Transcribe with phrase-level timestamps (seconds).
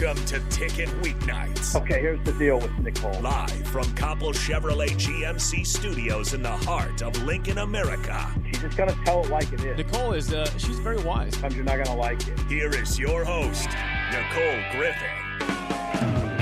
[0.00, 1.78] Welcome to Ticket Weeknights.
[1.78, 3.20] Okay, here's the deal with Nicole.
[3.20, 8.32] Live from Copple Chevrolet GMC studios in the heart of Lincoln, America.
[8.46, 9.76] She's just gonna tell it like it is.
[9.76, 11.34] Nicole is, uh, she's very wise.
[11.34, 12.40] Sometimes you're not gonna like it.
[12.48, 13.68] Here is your host,
[14.10, 16.39] Nicole Griffith.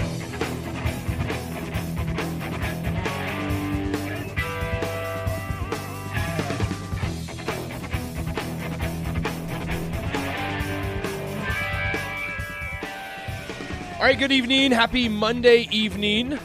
[13.99, 14.71] All right, good evening.
[14.71, 16.39] Happy Monday evening.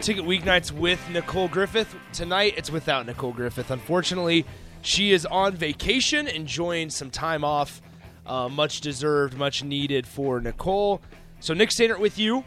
[0.00, 1.94] Ticket Weeknights with Nicole Griffith.
[2.14, 3.70] Tonight, it's without Nicole Griffith.
[3.70, 4.46] Unfortunately,
[4.80, 7.82] she is on vacation, enjoying some time off.
[8.24, 11.02] Uh, much deserved, much needed for Nicole.
[11.40, 12.42] So, Nick Stannert with you,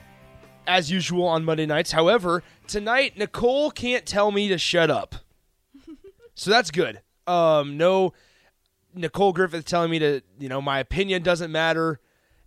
[0.65, 1.91] as usual, on Monday nights.
[1.91, 5.17] However, tonight, Nicole can't tell me to shut up.
[6.33, 6.99] so, that's good.
[7.27, 8.13] Um, no
[8.95, 11.99] Nicole Griffith telling me to, you know, my opinion doesn't matter.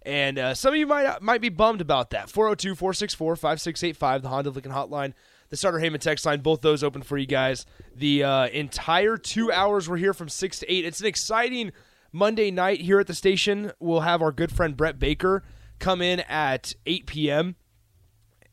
[0.08, 2.30] And uh, some of you might might be bummed about that.
[2.30, 5.12] 402 464 5685, the Honda Lincoln Hotline,
[5.50, 7.66] the Sartor Hamann text line, both those open for you guys.
[7.94, 10.86] The uh, entire two hours we're here from 6 to 8.
[10.86, 11.72] It's an exciting
[12.10, 13.72] Monday night here at the station.
[13.80, 15.44] We'll have our good friend Brett Baker
[15.78, 17.56] come in at 8 p.m.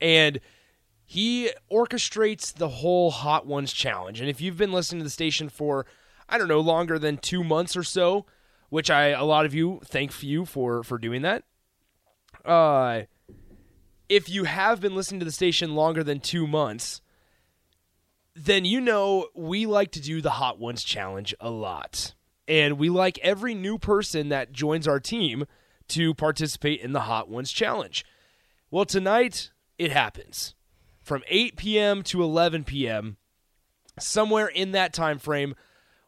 [0.01, 0.41] And
[1.05, 4.19] he orchestrates the whole Hot Ones challenge.
[4.19, 5.85] And if you've been listening to the station for,
[6.27, 8.25] I don't know, longer than two months or so,
[8.75, 11.45] which I a lot of you thank you for for doing that.
[12.43, 13.03] Uh,
[14.09, 16.99] if you have been listening to the station longer than two months,
[18.35, 22.15] then you know we like to do the Hot Ones challenge a lot,
[22.49, 25.45] and we like every new person that joins our team
[25.87, 28.03] to participate in the Hot Ones challenge.
[28.69, 30.53] Well, tonight it happens
[31.01, 32.03] from 8 p.m.
[32.03, 33.15] to 11 p.m.
[33.97, 35.55] Somewhere in that time frame,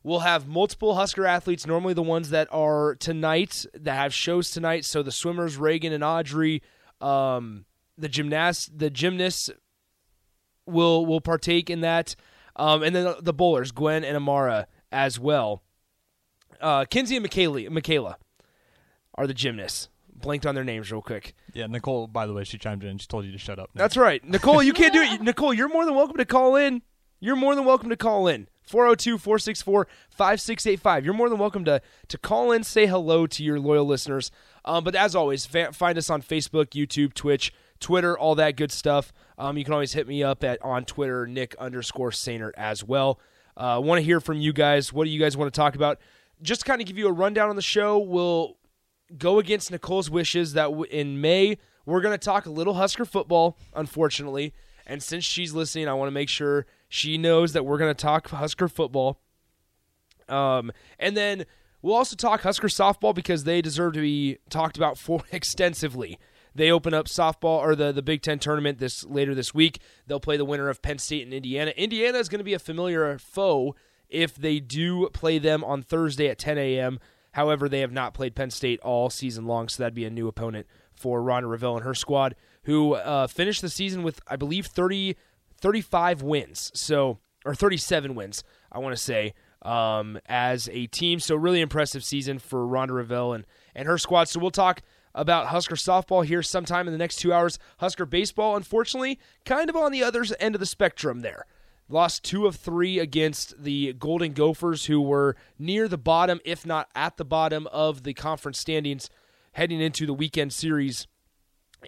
[0.07, 4.85] We'll have multiple Husker athletes, normally the ones that are tonight, that have shows tonight.
[4.85, 6.63] So the swimmers, Reagan and Audrey,
[7.01, 7.65] um,
[7.97, 9.49] the gymnast, the gymnasts
[10.65, 12.15] will will partake in that,
[12.55, 15.61] um, and then the, bowlers, Gwen and Amara as well.
[16.61, 18.17] Uh, Kinsey and Michaela, Michaela
[19.15, 19.89] are the gymnasts.
[20.15, 21.33] Blanked on their names real quick.
[21.53, 22.07] Yeah, Nicole.
[22.07, 22.97] By the way, she chimed in.
[22.97, 23.71] She told you to shut up.
[23.75, 23.79] now.
[23.81, 24.63] That's right, Nicole.
[24.63, 25.21] You can't do it.
[25.21, 26.81] Nicole, you're more than welcome to call in.
[27.19, 28.47] You're more than welcome to call in.
[28.67, 31.05] 402 464 5685.
[31.05, 34.29] You're more than welcome to, to call in, say hello to your loyal listeners.
[34.65, 38.71] Um, but as always, fa- find us on Facebook, YouTube, Twitch, Twitter, all that good
[38.71, 39.13] stuff.
[39.37, 43.19] Um, you can always hit me up at on Twitter, Nick underscore Sainert as well.
[43.55, 44.91] I uh, want to hear from you guys.
[44.91, 45.99] What do you guys want to talk about?
[46.41, 48.57] Just to kind of give you a rundown on the show, we'll
[49.17, 53.05] go against Nicole's wishes that w- in May, we're going to talk a little Husker
[53.05, 54.53] football, unfortunately.
[54.85, 58.01] And since she's listening, I want to make sure she knows that we're going to
[58.01, 59.19] talk Husker football.
[60.29, 61.45] Um, and then
[61.81, 66.19] we'll also talk Husker softball because they deserve to be talked about for extensively.
[66.55, 69.79] They open up softball or the, the Big Ten tournament this later this week.
[70.07, 71.71] They'll play the winner of Penn State and Indiana.
[71.77, 73.75] Indiana is going to be a familiar foe
[74.09, 76.99] if they do play them on Thursday at 10 a.m.
[77.33, 80.27] However, they have not played Penn State all season long, so that'd be a new
[80.27, 80.65] opponent
[80.95, 85.15] for Rhonda Revelle and her squad, who uh, finished the season with, I believe, 30,
[85.59, 86.71] 35 wins.
[86.73, 91.19] So, or 37 wins, I want to say, um, as a team.
[91.19, 93.45] So, really impressive season for Rhonda Revelle and,
[93.75, 94.29] and her squad.
[94.29, 94.81] So, we'll talk
[95.15, 97.57] about Husker softball here sometime in the next two hours.
[97.79, 101.45] Husker baseball, unfortunately, kind of on the other end of the spectrum there.
[101.89, 106.89] Lost two of three against the Golden Gophers, who were near the bottom, if not
[106.93, 109.09] at the bottom of the conference standings
[109.53, 111.07] heading into the weekend series.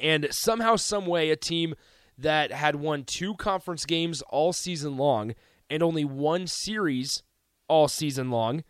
[0.02, 1.76] And somehow, some way, a team
[2.22, 5.34] that had won two conference games all season long
[5.70, 7.24] and only one series
[7.68, 8.64] all season long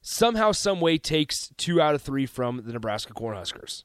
[0.00, 3.84] somehow, some way takes two out of three from the Nebraska Cornhuskers.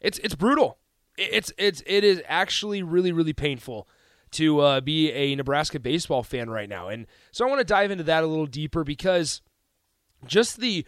[0.00, 0.78] It's it's brutal.
[1.16, 3.88] It's it's it is actually really really painful
[4.32, 7.90] to uh, be a Nebraska baseball fan right now, and so I want to dive
[7.90, 9.42] into that a little deeper because
[10.26, 10.86] just the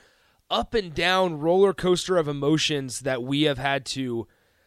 [0.50, 4.26] up and down roller coaster of emotions that we have had to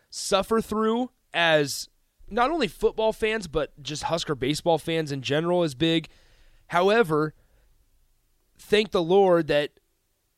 [0.10, 1.90] suffer through as
[2.30, 6.08] not only football fans but just Husker baseball fans in general is big.
[6.68, 7.34] However,
[8.58, 9.72] thank the Lord that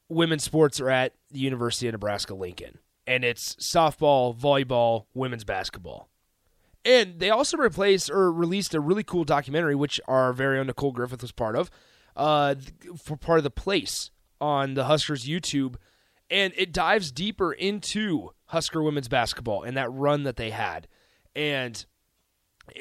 [0.09, 6.09] women's sports are at the University of Nebraska Lincoln and it's softball, volleyball, women's basketball.
[6.83, 10.91] And they also replaced or released a really cool documentary, which our very own Nicole
[10.91, 11.71] Griffith was part of,
[12.15, 12.55] uh,
[13.01, 15.75] for part of the place on the Huskers YouTube,
[16.29, 20.87] and it dives deeper into Husker women's basketball and that run that they had,
[21.37, 21.85] and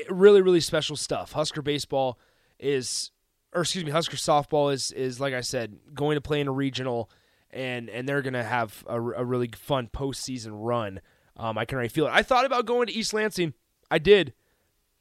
[0.09, 1.33] really, really special stuff.
[1.33, 2.19] Husker baseball
[2.59, 3.13] is,
[3.55, 6.53] or excuse me, Husker softball is is like I said, going to play in a
[6.53, 7.11] regional
[7.51, 11.01] and and they're gonna have a, a really fun postseason run.
[11.37, 12.13] Um, I can already feel it.
[12.15, 13.53] I thought about going to East Lansing.
[13.91, 14.33] I did,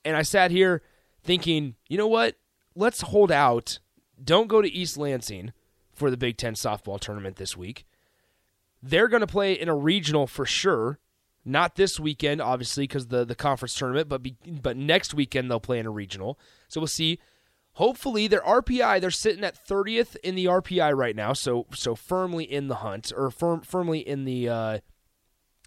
[0.03, 0.81] and I sat here
[1.23, 2.35] thinking, you know what?
[2.75, 3.79] Let's hold out.
[4.21, 5.53] Don't go to East Lansing
[5.93, 7.85] for the Big Ten softball tournament this week.
[8.83, 10.99] They're going to play in a regional for sure.
[11.45, 15.59] Not this weekend, obviously, because the the conference tournament, but be, but next weekend they'll
[15.59, 16.39] play in a regional.
[16.67, 17.19] So we'll see
[17.73, 22.51] hopefully their RPI they're sitting at 30th in the RPI right now, so so firmly
[22.51, 24.79] in the hunt or firm, firmly in the uh,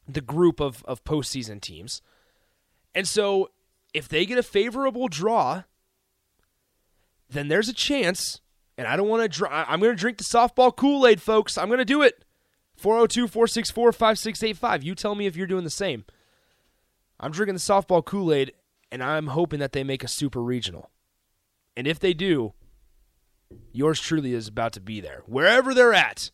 [0.08, 2.02] the group of of postseason teams.
[2.94, 3.50] And so
[3.94, 5.62] if they get a favorable draw,
[7.30, 8.40] then there's a chance.
[8.76, 9.50] And I don't want to draw.
[9.50, 11.58] I'm going to drink the softball Kool Aid, folks.
[11.58, 12.24] I'm going to do it.
[12.78, 14.82] 402 464 5685.
[14.82, 16.04] You tell me if you're doing the same.
[17.20, 18.52] I'm drinking the softball Kool Aid,
[18.92, 20.90] and I'm hoping that they make a super regional.
[21.76, 22.54] And if they do,
[23.72, 25.22] yours truly is about to be there.
[25.26, 26.30] Wherever they're at,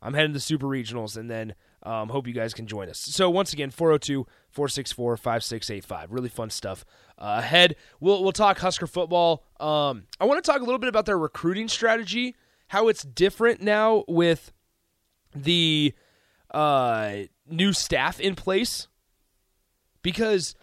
[0.00, 1.54] I'm heading to Super Regionals and then
[1.84, 2.98] um, hope you guys can join us.
[2.98, 6.12] So, once again, 402 464 5685.
[6.12, 6.84] Really fun stuff
[7.18, 7.76] uh, ahead.
[8.00, 9.44] We'll, we'll talk Husker football.
[9.58, 12.36] Um, I want to talk a little bit about their recruiting strategy,
[12.68, 14.52] how it's different now with
[15.34, 15.94] the
[16.50, 17.14] uh,
[17.48, 18.88] new staff in place,
[20.02, 20.54] because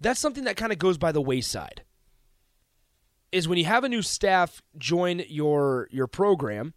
[0.00, 1.82] that's something that kind of goes by the wayside
[3.32, 6.74] is when you have a new staff join your your program,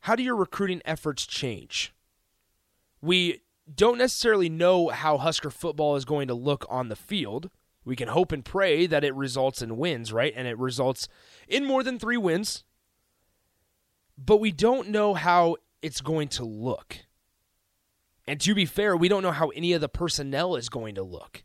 [0.00, 1.94] how do your recruiting efforts change?
[3.00, 3.42] We
[3.72, 7.50] don't necessarily know how Husker football is going to look on the field.
[7.84, 10.32] We can hope and pray that it results in wins, right?
[10.36, 11.08] And it results
[11.46, 12.64] in more than 3 wins.
[14.18, 16.98] But we don't know how it's going to look.
[18.26, 21.02] And to be fair, we don't know how any of the personnel is going to
[21.02, 21.44] look.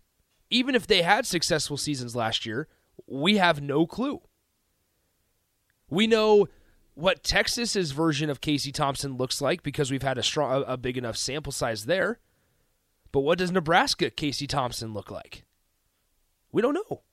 [0.49, 2.67] Even if they had successful seasons last year,
[3.07, 4.21] we have no clue.
[5.89, 6.47] We know
[6.93, 10.97] what Texas's version of Casey Thompson looks like because we've had a strong, a big
[10.97, 12.19] enough sample size there.
[13.11, 15.45] But what does Nebraska Casey Thompson look like?
[16.51, 17.03] We don't know.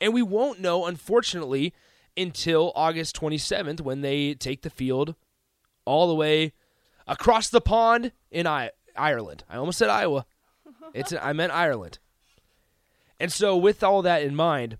[0.00, 1.74] And we won't know, unfortunately,
[2.16, 5.14] until August 27th when they take the field
[5.88, 6.52] all the way
[7.06, 9.44] across the pond in I- Ireland.
[9.48, 10.26] I almost said Iowa.
[10.94, 11.98] It's I meant Ireland.
[13.18, 14.78] And so with all that in mind,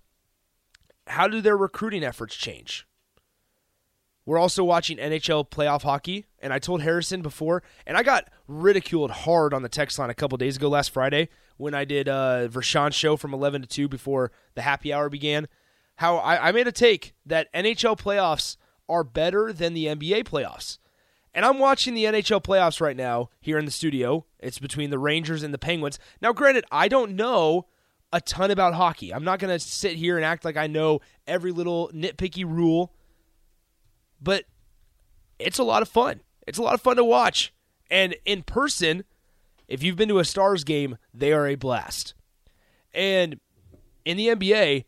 [1.06, 2.86] how do their recruiting efforts change?
[4.26, 9.10] We're also watching NHL playoff hockey, and I told Harrison before, and I got ridiculed
[9.10, 12.46] hard on the text line a couple days ago last Friday when I did uh,
[12.48, 15.48] Vershawn's show from 11 to 2 before the happy hour began.
[15.96, 20.76] How I, I made a take that NHL playoffs are better than the NBA playoffs.
[21.38, 24.26] And I'm watching the NHL playoffs right now here in the studio.
[24.40, 26.00] It's between the Rangers and the Penguins.
[26.20, 27.66] Now, granted, I don't know
[28.12, 29.14] a ton about hockey.
[29.14, 32.92] I'm not going to sit here and act like I know every little nitpicky rule,
[34.20, 34.46] but
[35.38, 36.22] it's a lot of fun.
[36.44, 37.54] It's a lot of fun to watch.
[37.88, 39.04] And in person,
[39.68, 42.14] if you've been to a Stars game, they are a blast.
[42.92, 43.38] And
[44.04, 44.86] in the NBA,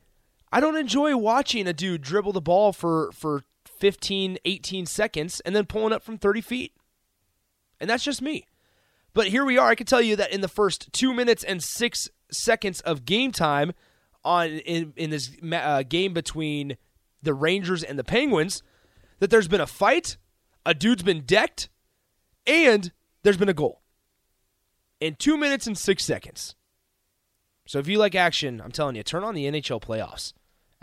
[0.51, 3.45] I don't enjoy watching a dude dribble the ball for, for
[3.81, 6.73] 15, 18 seconds and then pulling up from 30 feet.
[7.81, 8.47] And that's just me.
[9.15, 9.69] But here we are.
[9.69, 13.33] I can tell you that in the first two minutes and six seconds of game
[13.33, 13.73] time
[14.25, 16.77] on in in this uh, game between
[17.23, 18.63] the Rangers and the Penguins
[19.19, 20.17] that there's been a fight,
[20.65, 21.69] a dude's been decked,
[22.47, 23.81] and there's been a goal
[25.01, 26.55] in two minutes and six seconds.
[27.67, 30.33] So if you like action, I'm telling you, turn on the NHL playoffs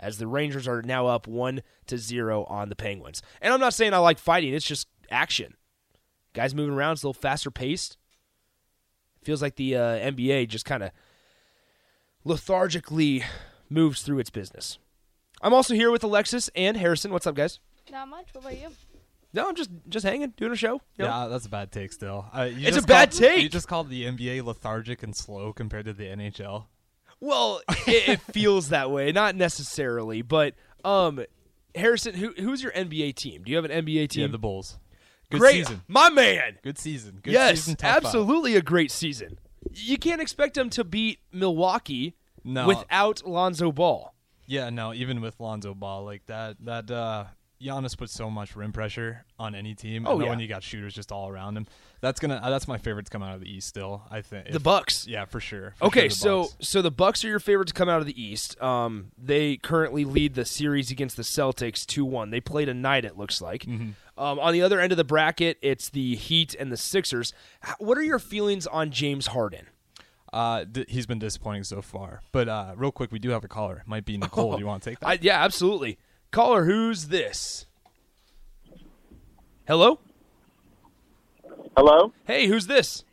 [0.00, 3.22] as the Rangers are now up one to zero on the Penguins.
[3.40, 5.54] And I'm not saying I like fighting; it's just action.
[6.34, 7.96] Guys moving around, it's a little faster paced.
[9.22, 10.90] Feels like the uh, NBA just kind of
[12.24, 13.24] lethargically
[13.68, 14.78] moves through its business.
[15.40, 17.12] I'm also here with Alexis and Harrison.
[17.12, 17.60] What's up, guys?
[17.90, 18.28] Not much.
[18.32, 18.68] What about you?
[19.32, 20.74] No, I'm just just hanging, doing a show.
[20.96, 21.06] you know?
[21.06, 21.92] Yeah, that's a bad take.
[21.92, 23.42] Still, uh, you It's just a bad take.
[23.42, 26.64] You just called the NBA lethargic and slow compared to the NHL.
[27.20, 31.24] Well, it, it feels that way, not necessarily, but um,
[31.74, 33.42] Harrison, who who's your NBA team?
[33.44, 34.22] Do you have an NBA team?
[34.22, 34.78] Yeah, the Bulls.
[35.30, 35.82] Good Great, season.
[35.88, 36.58] my man.
[36.62, 37.20] Good season.
[37.22, 39.38] Good yes, season, absolutely a great season.
[39.74, 42.66] You can't expect them to beat Milwaukee No.
[42.66, 44.14] without Lonzo Ball.
[44.46, 47.24] Yeah, no, even with Lonzo Ball like that, that uh
[47.60, 50.06] Giannis puts so much rim pressure on any team.
[50.06, 50.28] Oh, and yeah.
[50.30, 51.66] when you got shooters just all around him,
[52.00, 53.68] that's gonna uh, that's my favorite to come out of the East.
[53.68, 55.06] Still, I think The Bucks.
[55.06, 55.74] Yeah, for sure.
[55.78, 56.56] For Okay, sure so Bucks.
[56.68, 58.60] so the Bucks are your favorite to come out of the East.
[58.62, 62.30] Um, they currently lead the series against the Celtics two one.
[62.30, 63.04] They played a night.
[63.04, 63.62] It looks like.
[63.64, 63.90] Mm-hmm.
[64.22, 67.32] Um, on the other end of the bracket, it's the Heat and the Sixers.
[67.78, 69.66] What are your feelings on James Harden?
[70.32, 72.20] uh, th- he's been disappointing so far.
[72.32, 73.82] But uh, real quick, we do have a caller.
[73.86, 74.52] Might be Nicole.
[74.54, 75.06] Do you want to take that?
[75.08, 75.98] I, yeah, absolutely.
[76.32, 77.64] Caller, who's this?
[79.66, 80.00] Hello.
[81.78, 82.12] Hello?
[82.26, 83.04] Hey, who's this?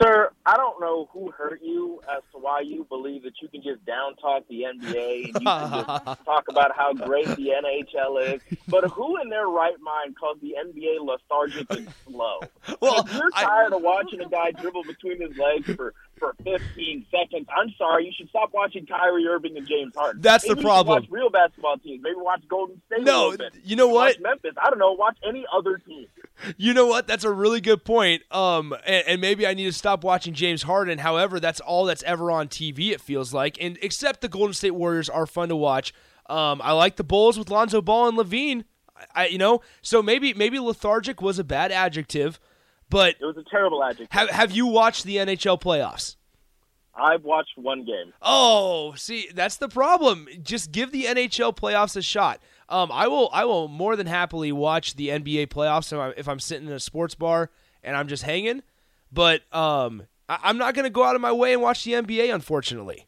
[0.00, 3.62] Sir, I don't know who hurt you as to why you believe that you can
[3.62, 8.34] just down talk the NBA and you can just talk about how great the NHL
[8.34, 8.40] is.
[8.68, 12.40] But who in their right mind calls the NBA lethargic and slow?
[12.80, 16.34] Well, if you're I- tired of watching a guy dribble between his legs for, for
[16.44, 18.06] 15 seconds, I'm sorry.
[18.06, 20.20] You should stop watching Kyrie Irving and James Harden.
[20.20, 21.02] That's the Maybe should problem.
[21.02, 22.02] Watch real basketball teams.
[22.02, 23.04] Maybe watch Golden State.
[23.04, 24.16] No, you know what?
[24.16, 24.54] Watch Memphis.
[24.62, 24.92] I don't know.
[24.92, 26.06] Watch any other team.
[26.56, 27.06] You know what?
[27.06, 28.22] That's a really good point.
[28.30, 30.98] Um, and, and maybe I need to stop watching James Harden.
[30.98, 32.90] However, that's all that's ever on TV.
[32.90, 35.92] It feels like, and except the Golden State Warriors are fun to watch.
[36.28, 38.64] Um, I like the Bulls with Lonzo Ball and LaVine.
[39.14, 42.40] I, you know, so maybe maybe lethargic was a bad adjective,
[42.90, 44.08] but It was a terrible adjective.
[44.10, 46.16] have have you watched the NHL playoffs?
[46.94, 48.12] I've watched one game.
[48.22, 50.26] Oh, see, that's the problem.
[50.42, 52.40] Just give the NHL playoffs a shot.
[52.68, 56.28] Um, I will, I will more than happily watch the NBA playoffs if, I'm, if
[56.28, 57.50] I'm sitting in a sports bar
[57.84, 58.62] and I'm just hanging.
[59.12, 61.92] But um, I, I'm not going to go out of my way and watch the
[61.92, 63.06] NBA, unfortunately.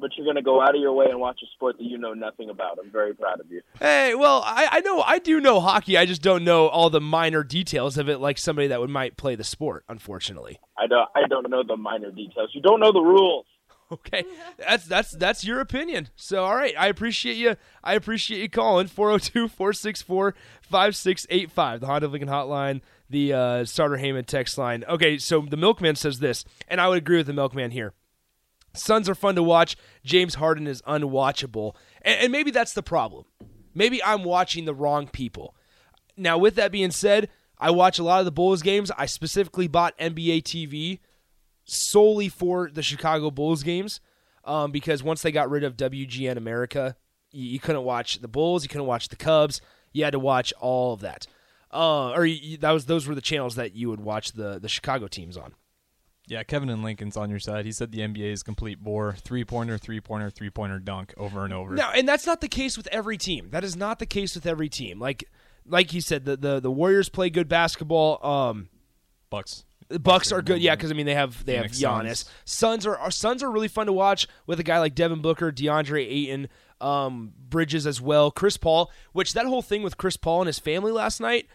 [0.00, 1.98] But you're going to go out of your way and watch a sport that you
[1.98, 2.78] know nothing about.
[2.82, 3.62] I'm very proud of you.
[3.80, 5.98] Hey, well, I, I know, I do know hockey.
[5.98, 9.16] I just don't know all the minor details of it, like somebody that would might
[9.16, 9.84] play the sport.
[9.88, 10.60] Unfortunately.
[10.78, 11.08] I don't.
[11.16, 12.50] I don't know the minor details.
[12.54, 13.44] You don't know the rules.
[13.90, 14.22] Okay,
[14.58, 16.10] that's that's that's your opinion.
[16.14, 17.56] So all right, I appreciate you.
[17.82, 24.84] I appreciate you calling 402-464-5685, the Honda Lincoln hotline, the uh, Sartor Hamann text line.
[24.86, 27.94] Okay, so the milkman says this, and I would agree with the milkman here.
[28.78, 29.76] Suns are fun to watch.
[30.04, 33.24] James Harden is unwatchable, and, and maybe that's the problem.
[33.74, 35.54] Maybe I'm watching the wrong people.
[36.16, 38.90] Now, with that being said, I watch a lot of the Bulls games.
[38.96, 40.98] I specifically bought NBA TV
[41.64, 44.00] solely for the Chicago Bulls games
[44.44, 46.96] um, because once they got rid of WGN America,
[47.30, 49.60] you, you couldn't watch the Bulls, you couldn't watch the Cubs,
[49.92, 51.26] you had to watch all of that.
[51.72, 54.68] Uh, or you, that was those were the channels that you would watch the the
[54.68, 55.54] Chicago teams on.
[56.28, 57.64] Yeah, Kevin and Lincoln's on your side.
[57.64, 59.14] He said the NBA is complete bore.
[59.14, 61.74] Three pointer, three pointer, three pointer dunk over and over.
[61.74, 63.48] Now, and that's not the case with every team.
[63.50, 64.98] That is not the case with every team.
[65.00, 65.24] Like
[65.66, 68.24] like he said, the the, the Warriors play good basketball.
[68.24, 68.68] Um,
[69.30, 69.64] Bucks.
[69.88, 72.06] The Bucks are good, yeah, because I mean they have they Phoenix have Giannis.
[72.06, 72.30] Suns.
[72.44, 75.50] Suns are our Suns are really fun to watch with a guy like Devin Booker,
[75.50, 76.48] DeAndre Ayton,
[76.80, 78.90] um, Bridges as well, Chris Paul.
[79.12, 81.46] Which that whole thing with Chris Paul and his family last night,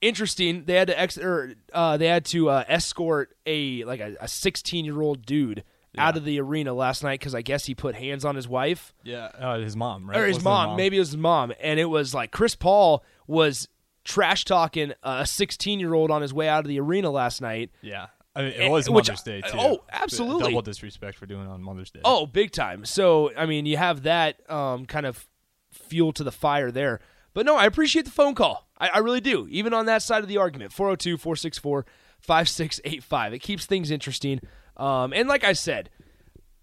[0.00, 0.64] interesting.
[0.64, 4.84] They had to ex or uh, they had to uh, escort a like a 16
[4.84, 5.64] year old dude
[5.98, 8.92] out of the arena last night because I guess he put hands on his wife
[9.02, 10.18] Yeah, uh, his mom, right?
[10.18, 13.02] or his Wasn't mom, Maybe it was his mom, and it was like Chris Paul
[13.26, 13.66] was
[14.04, 17.70] trash talking a 16 year old on his way out of the arena last night.
[17.80, 18.08] Yeah.
[18.34, 19.56] I mean, it was which- Mother's Day too.
[19.58, 20.42] oh, absolutely.
[20.50, 22.00] Double disrespect for doing it on Mother's Day.
[22.04, 22.84] Oh, big time.
[22.84, 25.26] So, I mean, you have that um, kind of
[25.70, 27.00] fuel to the fire there.
[27.32, 28.65] But no, I appreciate the phone call.
[28.78, 29.46] I, I really do.
[29.50, 31.86] Even on that side of the argument 402 464
[32.20, 33.34] 5685.
[33.34, 34.40] It keeps things interesting.
[34.76, 35.90] Um, and like I said,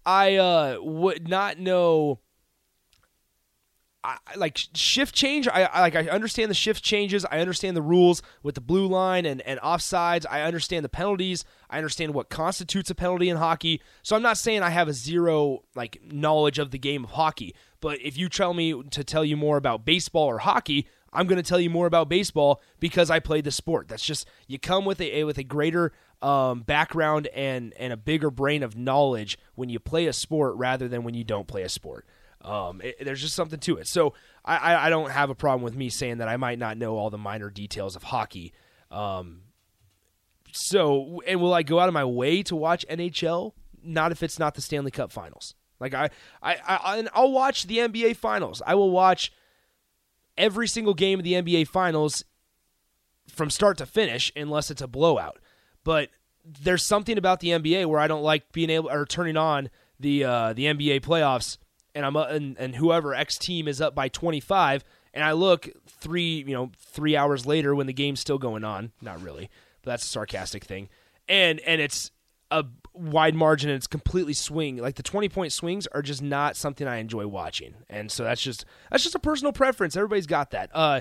[0.04, 2.20] I uh, would not know.
[4.06, 5.48] I, like shift change.
[5.48, 5.96] I, I like.
[5.96, 7.24] I understand the shift changes.
[7.24, 10.26] I understand the rules with the blue line and and offsides.
[10.30, 11.46] I understand the penalties.
[11.70, 13.80] I understand what constitutes a penalty in hockey.
[14.02, 17.54] So I'm not saying I have a zero like knowledge of the game of hockey.
[17.80, 21.42] But if you tell me to tell you more about baseball or hockey, I'm going
[21.42, 23.88] to tell you more about baseball because I played the sport.
[23.88, 28.30] That's just you come with a with a greater um, background and and a bigger
[28.30, 31.68] brain of knowledge when you play a sport rather than when you don't play a
[31.68, 32.06] sport.
[32.40, 33.86] Um, it, there's just something to it.
[33.86, 34.12] So
[34.44, 37.08] I, I, don't have a problem with me saying that I might not know all
[37.08, 38.52] the minor details of hockey.
[38.90, 39.44] Um,
[40.52, 43.52] so and will I go out of my way to watch NHL?
[43.82, 45.54] Not if it's not the Stanley Cup Finals.
[45.80, 46.10] Like I,
[46.42, 48.60] I, I and I'll watch the NBA Finals.
[48.66, 49.32] I will watch
[50.36, 52.24] every single game of the NBA Finals
[53.28, 55.38] from start to finish, unless it's a blowout.
[55.82, 56.10] But
[56.44, 60.24] there's something about the NBA where I don't like being able or turning on the
[60.24, 61.58] uh, the NBA playoffs,
[61.94, 65.68] and I'm uh, and, and whoever X team is up by 25, and I look
[65.86, 68.92] three you know three hours later when the game's still going on.
[69.00, 69.50] Not really,
[69.82, 70.88] but that's a sarcastic thing,
[71.28, 72.10] and and it's
[72.50, 74.76] a wide margin and it's completely swing.
[74.78, 77.74] Like the 20 point swings are just not something I enjoy watching.
[77.90, 79.96] And so that's just that's just a personal preference.
[79.96, 80.70] Everybody's got that.
[80.72, 81.00] Uh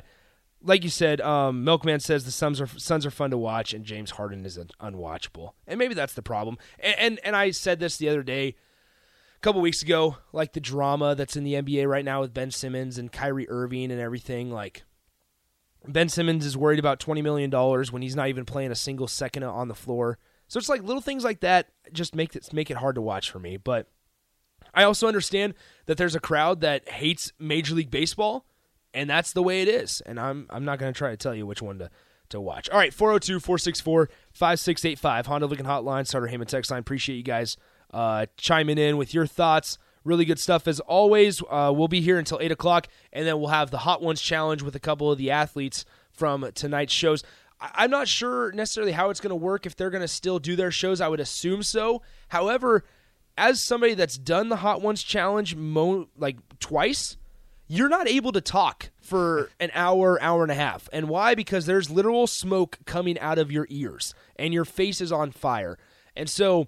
[0.64, 3.84] like you said, um, Milkman says the Suns are Suns are fun to watch, and
[3.84, 6.58] James Harden is unwatchable, and maybe that's the problem.
[6.80, 8.56] And, and and I said this the other day,
[9.36, 12.50] a couple weeks ago, like the drama that's in the NBA right now with Ben
[12.50, 14.52] Simmons and Kyrie Irving and everything.
[14.52, 14.84] Like
[15.86, 19.08] Ben Simmons is worried about twenty million dollars when he's not even playing a single
[19.08, 20.18] second on the floor.
[20.54, 23.32] So it's like little things like that just make it make it hard to watch
[23.32, 23.58] for me.
[23.58, 23.88] But
[24.72, 25.56] I also understand
[25.88, 28.46] that there's a crowd that hates Major League Baseball,
[28.94, 30.02] and that's the way it is.
[30.02, 31.90] And I'm I'm not going to try to tell you which one to
[32.30, 32.70] to watch.
[32.70, 36.82] All right, 402-464-5685 Honda Lincoln Hotline, Sartor Hamann text line.
[36.82, 37.58] Appreciate you guys
[37.92, 39.80] uh, chiming in with your thoughts.
[40.04, 41.42] Really good stuff as always.
[41.50, 44.62] Uh, we'll be here until eight o'clock, and then we'll have the Hot Ones challenge
[44.62, 47.24] with a couple of the athletes from tonight's shows.
[47.74, 50.56] I'm not sure necessarily how it's going to work if they're going to still do
[50.56, 51.00] their shows.
[51.00, 52.02] I would assume so.
[52.28, 52.84] However,
[53.38, 57.18] as somebody that's done the Hot Ones challenge mo- like twice,
[57.68, 60.90] you're not able to talk for an hour, hour and a half.
[60.92, 61.36] And why?
[61.36, 65.78] Because there's literal smoke coming out of your ears and your face is on fire.
[66.16, 66.68] And so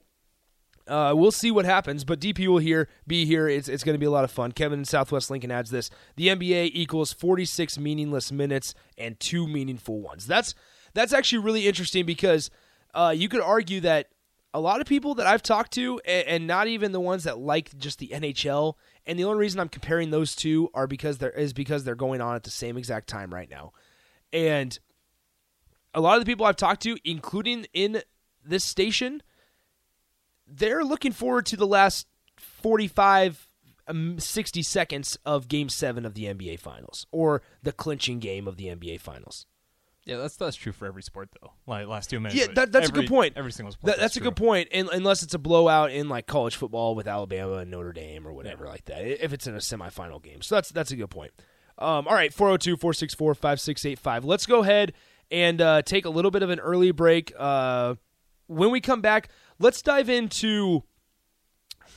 [0.88, 3.48] uh, we'll see what happens, but DP will here be here.
[3.48, 4.52] It's, it's going to be a lot of fun.
[4.52, 10.00] Kevin in Southwest Lincoln adds this: the NBA equals 46 meaningless minutes and two meaningful
[10.00, 10.28] ones.
[10.28, 10.54] That's
[10.96, 12.50] that's actually really interesting because
[12.96, 14.08] uh, you could argue that
[14.54, 17.38] a lot of people that I've talked to, and, and, not even the ones that
[17.38, 18.76] like just the NHL,
[19.06, 22.22] and the only reason I'm comparing those two are because there is because they're going
[22.22, 23.74] on at the same exact time right now,
[24.32, 24.80] and
[25.94, 28.02] a lot of the people I've talked to, including in
[28.46, 29.22] this station,
[30.48, 33.48] they're looking forward to the last 45
[33.88, 38.58] um, 60 seconds of game 7 of the NBA finals or the clinching game of
[38.58, 39.46] the NBA finals.
[40.06, 41.52] Yeah, that's that's true for every sport though.
[41.66, 42.40] Like last two minutes.
[42.40, 43.34] Yeah, that, that's every, a good point.
[43.36, 43.88] Every single sport.
[43.88, 44.70] That, that's, that's a good point.
[44.72, 48.34] And, unless it's a blowout in like college football with Alabama and Notre Dame or
[48.34, 48.72] whatever yeah.
[48.72, 49.24] like that.
[49.24, 51.32] If it's in a semifinal game, so that's that's a good point.
[51.78, 54.24] Um, all right, 402-464-5685.
[54.24, 54.94] Let's go ahead
[55.30, 57.34] and uh, take a little bit of an early break.
[57.38, 57.96] Uh,
[58.48, 60.84] when we come back, let's dive into.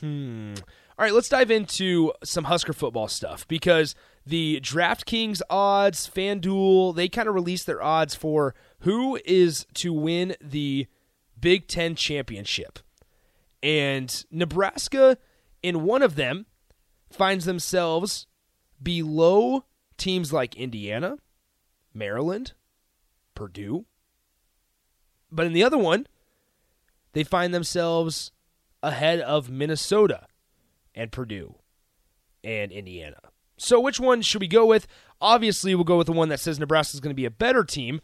[0.01, 0.55] Hmm.
[0.99, 7.07] All right, let's dive into some Husker football stuff because the DraftKings odds, FanDuel, they
[7.07, 10.87] kind of released their odds for who is to win the
[11.39, 12.79] Big Ten championship.
[13.63, 15.17] And Nebraska,
[15.63, 16.47] in one of them,
[17.09, 18.27] finds themselves
[18.83, 19.63] below
[19.95, 21.15] teams like Indiana,
[21.93, 22.51] Maryland,
[23.35, 23.85] Purdue.
[25.31, 26.07] But in the other one,
[27.13, 28.33] they find themselves
[28.83, 30.25] ahead of Minnesota
[30.95, 31.55] and Purdue
[32.43, 33.19] and Indiana.
[33.57, 34.87] So, which one should we go with?
[35.21, 37.63] Obviously, we'll go with the one that says Nebraska is going to be a better
[37.63, 38.01] team.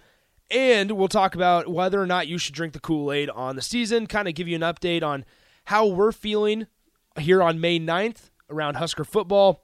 [0.51, 3.61] And we'll talk about whether or not you should drink the Kool Aid on the
[3.61, 5.25] season, kind of give you an update on
[5.65, 6.67] how we're feeling
[7.17, 9.63] here on May 9th around Husker football.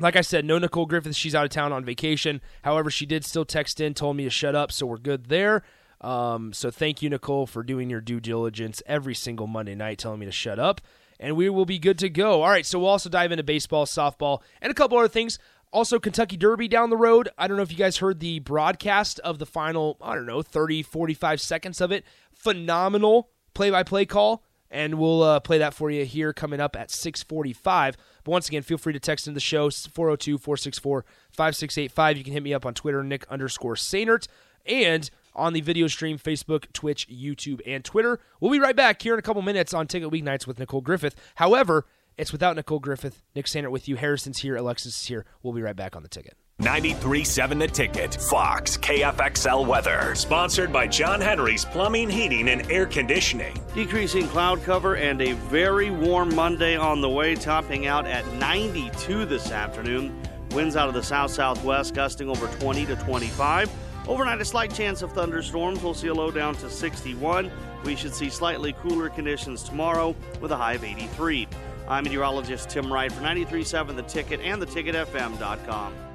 [0.00, 1.14] Like I said, no Nicole Griffith.
[1.14, 2.40] She's out of town on vacation.
[2.62, 5.62] However, she did still text in, told me to shut up, so we're good there.
[6.00, 10.20] Um, so thank you, Nicole, for doing your due diligence every single Monday night, telling
[10.20, 10.80] me to shut up
[11.20, 12.42] and we will be good to go.
[12.42, 15.38] All right, so we'll also dive into baseball, softball, and a couple other things.
[15.72, 17.28] Also, Kentucky Derby down the road.
[17.36, 20.40] I don't know if you guys heard the broadcast of the final, I don't know,
[20.40, 22.04] 30, 45 seconds of it.
[22.32, 24.44] Phenomenal play by play call.
[24.70, 27.96] And we'll uh, play that for you here coming up at 645.
[28.24, 32.18] But once again, feel free to text in the show, 402 464 5685.
[32.18, 34.28] You can hit me up on Twitter, Nick underscore Sainert.
[34.66, 38.20] And on the video stream, Facebook, Twitch, YouTube, and Twitter.
[38.40, 41.14] We'll be right back here in a couple minutes on Ticket Weeknights with Nicole Griffith.
[41.36, 41.86] However,
[42.16, 43.22] it's without Nicole Griffith.
[43.34, 43.96] Nick Sander with you.
[43.96, 44.56] Harrison's here.
[44.56, 45.24] Alexis is here.
[45.42, 46.36] We'll be right back on the ticket.
[46.60, 48.14] 93.7 The Ticket.
[48.20, 50.16] Fox KFXL Weather.
[50.16, 53.56] Sponsored by John Henry's Plumbing, Heating, and Air Conditioning.
[53.74, 59.24] Decreasing cloud cover and a very warm Monday on the way, topping out at 92
[59.24, 60.20] this afternoon.
[60.50, 63.70] Winds out of the south southwest, gusting over 20 to 25.
[64.08, 65.82] Overnight, a slight chance of thunderstorms.
[65.82, 67.50] We'll see a low down to 61.
[67.84, 71.46] We should see slightly cooler conditions tomorrow with a high of 83.
[71.86, 76.07] I'm meteorologist Tim Wright for 93.7 The Ticket and theticketfm.com.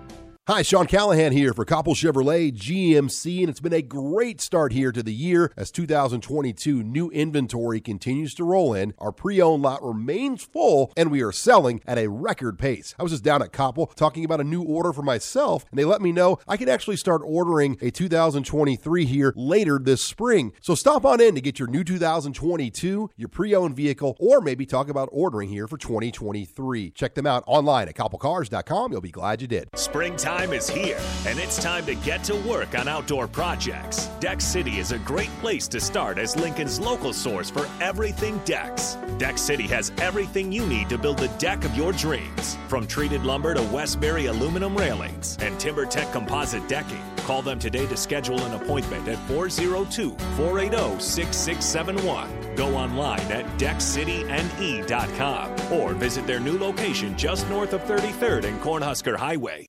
[0.46, 4.92] Hi, Sean Callahan here for Copple Chevrolet GMC, and it's been a great start here
[4.92, 8.94] to the year as 2022 new inventory continues to roll in.
[8.98, 12.94] Our pre owned lot remains full, and we are selling at a record pace.
[13.00, 15.86] I was just down at Copple talking about a new order for myself, and they
[15.86, 20.52] let me know I can actually start ordering a 2023 here later this spring.
[20.60, 24.66] So stop on in to get your new 2022, your pre owned vehicle, or maybe
[24.66, 26.92] talk about ordering here for 2023.
[26.92, 28.92] Check them out online at copplecars.com.
[28.92, 29.70] You'll be glad you did.
[29.76, 34.08] Springtime is here, and it's time to get to work on outdoor projects.
[34.20, 38.98] Deck City is a great place to start as Lincoln's local source for everything decks.
[39.18, 43.24] Deck City has everything you need to build the deck of your dreams, from treated
[43.24, 47.02] lumber to Westbury aluminum railings and TimberTech composite decking.
[47.18, 52.56] Call them today to schedule an appointment at 402 480 6671.
[52.56, 59.16] Go online at deckcityne.com or visit their new location just north of 33rd and Cornhusker
[59.16, 59.68] Highway.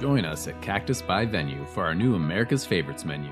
[0.00, 3.30] Join us at Cactus by Venue for our new America's Favorites menu.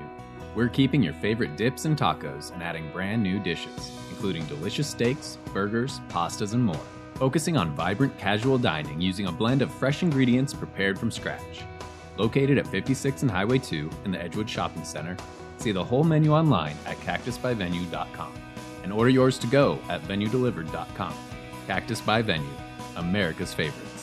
[0.55, 5.37] We're keeping your favorite dips and tacos and adding brand new dishes, including delicious steaks,
[5.53, 6.81] burgers, pastas, and more.
[7.15, 11.61] Focusing on vibrant casual dining using a blend of fresh ingredients prepared from scratch.
[12.17, 15.15] Located at 56 and Highway 2 in the Edgewood Shopping Center,
[15.57, 18.33] see the whole menu online at cactusbyvenue.com
[18.81, 21.13] and order yours to go at venuedelivered.com.
[21.67, 22.49] Cactus by Venue,
[22.95, 23.94] America's favorites.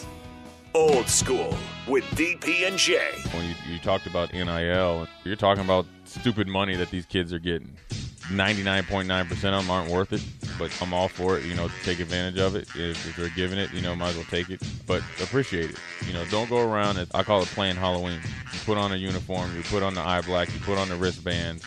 [0.74, 1.54] Old School
[1.86, 2.98] with DP and J.
[3.32, 7.38] When you, you talked about NIL, you're talking about stupid money that these kids are
[7.38, 7.76] getting.
[8.28, 10.22] 99.9% of them aren't worth it,
[10.58, 12.68] but I'm all for it, you know, take advantage of it.
[12.74, 15.76] If, if they're giving it, you know, might as well take it, but appreciate it.
[16.06, 18.20] You know, don't go around, it, I call it playing Halloween.
[18.52, 20.96] You put on a uniform, you put on the eye black, you put on the
[20.96, 21.64] wristbands,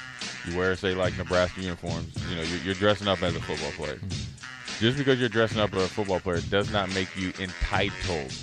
[0.48, 3.72] you wear, say, like Nebraska uniforms, you know, you're, you're dressing up as a football
[3.72, 3.98] player.
[3.98, 4.80] Mm-hmm.
[4.80, 8.34] Just because you're dressing up as a football player does not make you entitled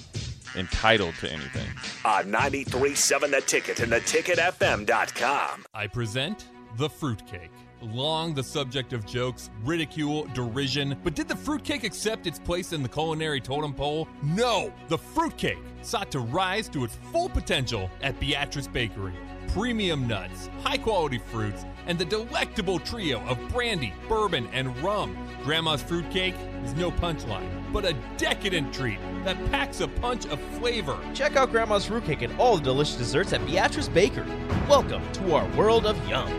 [0.56, 1.68] entitled to anything.
[2.04, 5.64] On 93.7 The Ticket and theticketfm.com.
[5.74, 7.50] I present The Fruitcake.
[7.82, 12.80] Long the subject of jokes, ridicule, derision, but did the fruitcake accept its place in
[12.80, 14.06] the culinary totem pole?
[14.22, 14.72] No!
[14.86, 19.14] The fruitcake sought to rise to its full potential at Beatrice Bakery.
[19.52, 25.14] Premium nuts, high quality fruits, and the delectable trio of brandy, bourbon, and rum.
[25.44, 26.34] Grandma's fruitcake
[26.64, 30.98] is no punchline, but a decadent treat that packs a punch of flavor.
[31.12, 34.24] Check out Grandma's fruitcake and all the delicious desserts at Beatrice Bakery.
[34.70, 36.30] Welcome to our world of yum.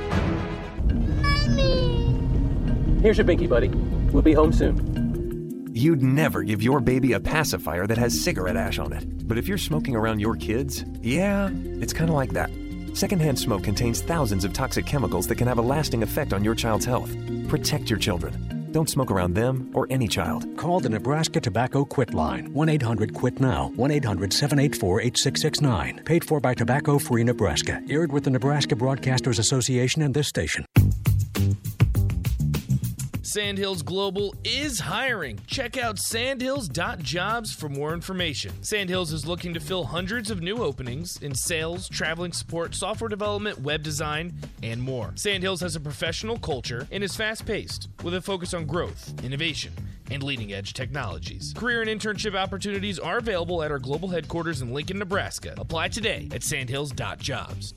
[1.22, 3.00] Mommy.
[3.04, 3.68] Here's your binky, buddy.
[4.12, 5.70] We'll be home soon.
[5.72, 9.28] You'd never give your baby a pacifier that has cigarette ash on it.
[9.28, 12.50] But if you're smoking around your kids, yeah, it's kind of like that.
[12.94, 16.54] Secondhand smoke contains thousands of toxic chemicals that can have a lasting effect on your
[16.54, 17.12] child's health.
[17.48, 18.70] Protect your children.
[18.72, 20.46] Don't smoke around them or any child.
[20.58, 26.02] Call the Nebraska Tobacco Quit Line 1 800 QUIT NOW 1 800 784 8669.
[26.06, 27.82] Paid for by Tobacco Free Nebraska.
[27.90, 30.66] Aired with the Nebraska Broadcasters Association and this station.
[33.34, 35.40] Sandhills Global is hiring.
[35.48, 38.52] Check out sandhills.jobs for more information.
[38.62, 43.60] Sandhills is looking to fill hundreds of new openings in sales, traveling support, software development,
[43.62, 45.14] web design, and more.
[45.16, 49.74] Sandhills has a professional culture and is fast paced with a focus on growth, innovation,
[50.12, 51.56] and leading edge technologies.
[51.58, 55.56] Career and internship opportunities are available at our global headquarters in Lincoln, Nebraska.
[55.58, 57.74] Apply today at sandhills.jobs.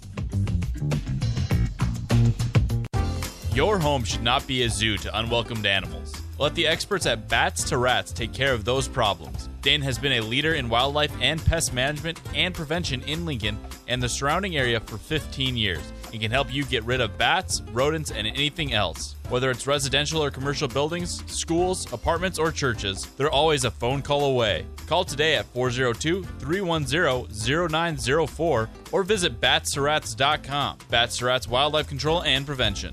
[3.56, 6.12] Your home should not be a zoo to unwelcomed animals.
[6.38, 9.48] Let the experts at Bats to Rats take care of those problems.
[9.62, 14.02] Dane has been a leader in wildlife and pest management and prevention in Lincoln and
[14.02, 15.80] the surrounding area for 15 years
[16.12, 19.16] and can help you get rid of bats, rodents, and anything else.
[19.30, 24.26] Whether it's residential or commercial buildings, schools, apartments, or churches, they're always a phone call
[24.26, 24.66] away.
[24.86, 30.76] Call today at 402 310 0904 or visit batsrats.com.
[30.90, 32.92] Bats to Rats Wildlife Control and Prevention.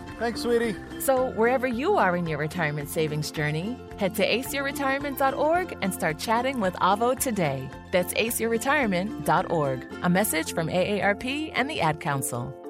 [0.21, 0.75] Thanks, sweetie.
[0.99, 6.59] So, wherever you are in your retirement savings journey, head to aceyourretirement.org and start chatting
[6.59, 7.67] with Avo today.
[7.89, 9.87] That's aceyourretirement.org.
[10.03, 12.60] A message from AARP and the Ad Council.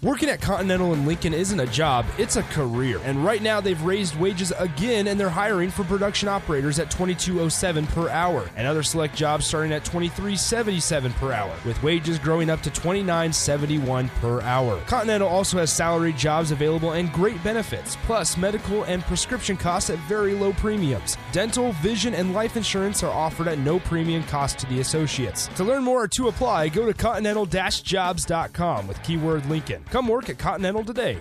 [0.00, 3.00] Working at Continental in Lincoln isn't a job, it's a career.
[3.02, 7.84] And right now they've raised wages again and they're hiring for production operators at 2207
[7.88, 12.60] per hour and other select jobs starting at 2377 per hour with wages growing up
[12.62, 14.80] to 2971 per hour.
[14.82, 19.98] Continental also has salary jobs available and great benefits, plus medical and prescription costs at
[20.00, 21.16] very low premiums.
[21.32, 25.48] Dental, vision, and life insurance are offered at no premium cost to the associates.
[25.56, 29.82] To learn more or to apply, go to continental-jobs.com with keyword Lincoln.
[29.90, 31.18] Come work at Continental today.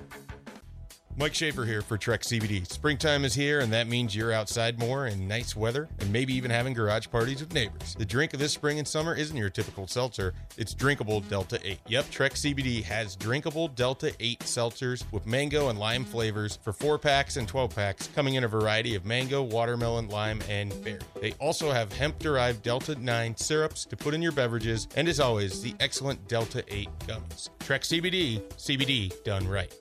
[1.20, 2.72] Mike Schaefer here for Trek CBD.
[2.72, 6.52] Springtime is here, and that means you're outside more in nice weather and maybe even
[6.52, 7.96] having garage parties with neighbors.
[7.98, 11.80] The drink of this spring and summer isn't your typical seltzer, it's drinkable Delta 8.
[11.88, 17.00] Yep, Trek CBD has drinkable Delta 8 seltzers with mango and lime flavors for 4
[17.00, 21.00] packs and 12 packs, coming in a variety of mango, watermelon, lime, and berry.
[21.20, 25.20] They also have hemp derived Delta 9 syrups to put in your beverages, and as
[25.20, 27.50] always, the excellent Delta 8 gummies.
[27.58, 29.74] Trek CBD, CBD done right.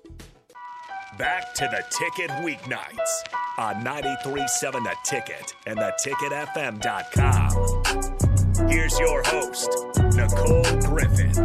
[1.19, 3.25] Back to the ticket weeknights
[3.59, 8.69] on 937 The Ticket and the theticketfm.com.
[8.69, 9.71] Here's your host,
[10.15, 11.39] Nicole Griffith.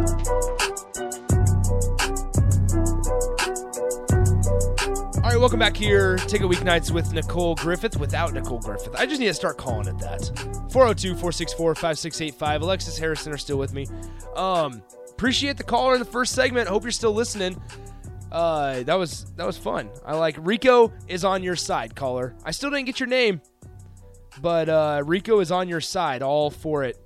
[5.16, 6.16] All right, welcome back here.
[6.16, 8.94] Ticket Weeknights with Nicole Griffith without Nicole Griffith.
[8.96, 10.20] I just need to start calling it that.
[10.70, 12.60] 402 464 5685.
[12.60, 13.86] Alexis Harrison are still with me.
[14.36, 16.68] Um, appreciate the caller in the first segment.
[16.68, 17.58] Hope you're still listening.
[18.32, 19.90] Uh, that was that was fun.
[20.06, 22.34] I like Rico is on your side, caller.
[22.44, 23.42] I still didn't get your name,
[24.40, 26.22] but uh, Rico is on your side.
[26.22, 26.96] All for it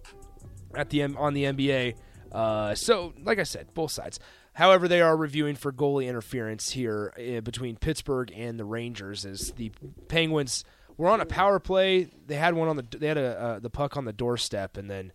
[0.76, 1.96] at the on the NBA.
[2.30, 4.20] Uh, so like I said, both sides.
[4.52, 9.50] However, they are reviewing for goalie interference here uh, between Pittsburgh and the Rangers as
[9.52, 9.72] the
[10.06, 10.64] Penguins
[10.96, 12.08] were on a power play.
[12.26, 14.88] They had one on the they had a uh, the puck on the doorstep, and
[14.88, 15.10] then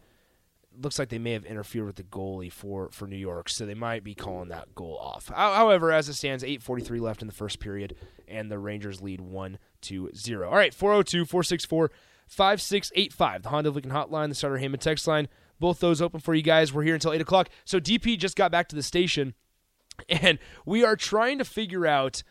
[0.81, 3.73] looks like they may have interfered with the goalie for for New York, so they
[3.73, 5.29] might be calling that goal off.
[5.29, 7.95] However, as it stands, 8:43 left in the first period,
[8.27, 10.49] and the Rangers lead one to zero.
[10.49, 15.27] All right, 402-464-5685, the Honda Lincoln Hotline, the Sartor Hamann text line.
[15.59, 16.73] Both those open for you guys.
[16.73, 17.49] We're here until eight o'clock.
[17.65, 19.35] So DP just got back to the station,
[20.09, 22.23] and we are trying to figure out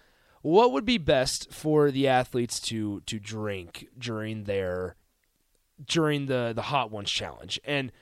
[0.43, 4.97] what would be best for the athletes to to drink during their
[5.85, 7.93] during the the hot ones challenge and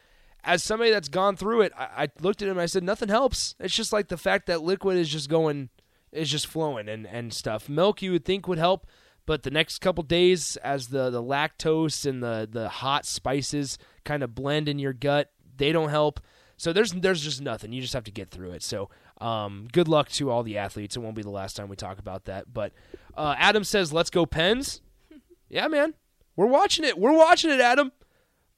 [0.44, 3.08] as somebody that's gone through it, I, I looked at him and I said, nothing
[3.08, 3.54] helps.
[3.60, 5.68] It's just like the fact that liquid is just going,
[6.12, 7.68] is just flowing and, and stuff.
[7.68, 8.86] Milk you would think would help,
[9.26, 14.22] but the next couple days, as the, the lactose and the, the hot spices kind
[14.22, 16.20] of blend in your gut, they don't help.
[16.56, 17.72] So there's there's just nothing.
[17.72, 18.64] You just have to get through it.
[18.64, 20.96] So um, good luck to all the athletes.
[20.96, 22.52] It won't be the last time we talk about that.
[22.52, 22.72] But
[23.16, 24.82] uh, Adam says, "Let's go Pens."
[25.48, 25.94] yeah, man,
[26.34, 26.98] we're watching it.
[26.98, 27.92] We're watching it, Adam.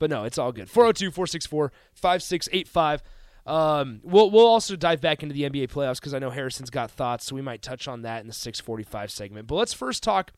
[0.00, 0.68] But no, it's all good.
[0.68, 3.02] 402 464 5685.
[3.46, 6.90] Um, we'll we'll also dive back into the NBA playoffs because I know Harrison's got
[6.90, 9.46] thoughts, so we might touch on that in the 645 segment.
[9.46, 10.32] But let's first talk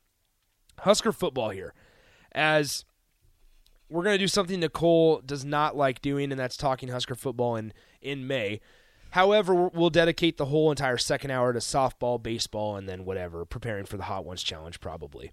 [0.81, 1.72] Husker football here,
[2.33, 2.85] as
[3.88, 7.57] we're going to do something Nicole does not like doing, and that's talking Husker football
[7.57, 8.61] in in May.
[9.11, 13.85] However, we'll dedicate the whole entire second hour to softball, baseball, and then whatever, preparing
[13.85, 15.33] for the Hot Ones Challenge probably.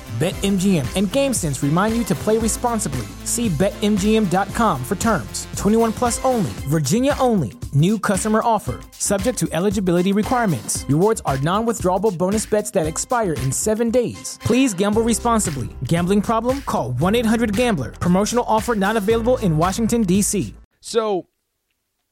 [0.21, 3.07] BetMGM and GameSense remind you to play responsibly.
[3.23, 5.47] See BetMGM.com for terms.
[5.55, 7.53] 21 plus only, Virginia only.
[7.73, 8.81] New customer offer.
[8.91, 10.85] Subject to eligibility requirements.
[10.87, 14.37] Rewards are non withdrawable bonus bets that expire in seven days.
[14.43, 15.69] Please gamble responsibly.
[15.85, 16.61] Gambling problem?
[16.67, 17.89] Call 1 800 Gambler.
[17.93, 20.53] Promotional offer not available in Washington, D.C.
[20.81, 21.29] So,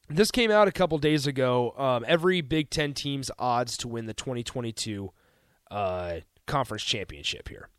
[0.09, 1.75] this came out a couple days ago.
[1.77, 5.11] Um, every Big Ten team's odds to win the 2022
[5.69, 7.69] uh, conference championship here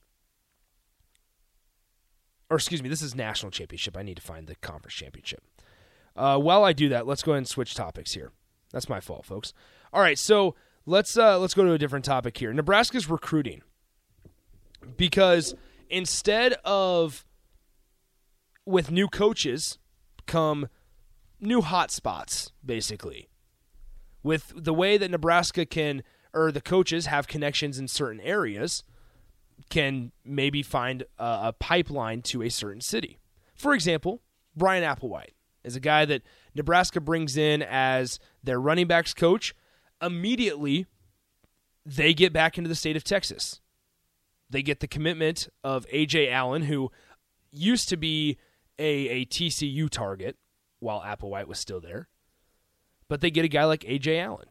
[2.50, 3.96] or excuse me, this is national championship.
[3.96, 5.42] I need to find the conference championship.
[6.16, 8.32] Uh, while I do that, let's go ahead and switch topics here.
[8.72, 9.52] That's my fault, folks.
[9.92, 12.52] All right, so let's uh, let's go to a different topic here.
[12.52, 13.62] Nebraska's recruiting
[14.96, 15.54] because
[15.88, 17.24] instead of
[18.66, 19.78] with new coaches
[20.26, 20.68] come
[21.40, 23.28] new hot spots, basically.
[24.22, 26.02] With the way that Nebraska can,
[26.34, 28.84] or the coaches have connections in certain areas,
[29.68, 33.18] can maybe find a, a pipeline to a certain city.
[33.54, 34.22] For example,
[34.56, 36.22] Bryan Applewhite is a guy that
[36.54, 39.54] Nebraska brings in as their running backs coach.
[40.00, 40.86] Immediately,
[41.84, 43.60] they get back into the state of Texas.
[44.48, 46.90] They get the commitment of Ajay Allen, who
[47.52, 48.38] used to be
[48.78, 50.36] a, a TCU target
[50.78, 52.08] while Applewhite was still there.
[53.08, 54.48] But they get a guy like Ajay Allen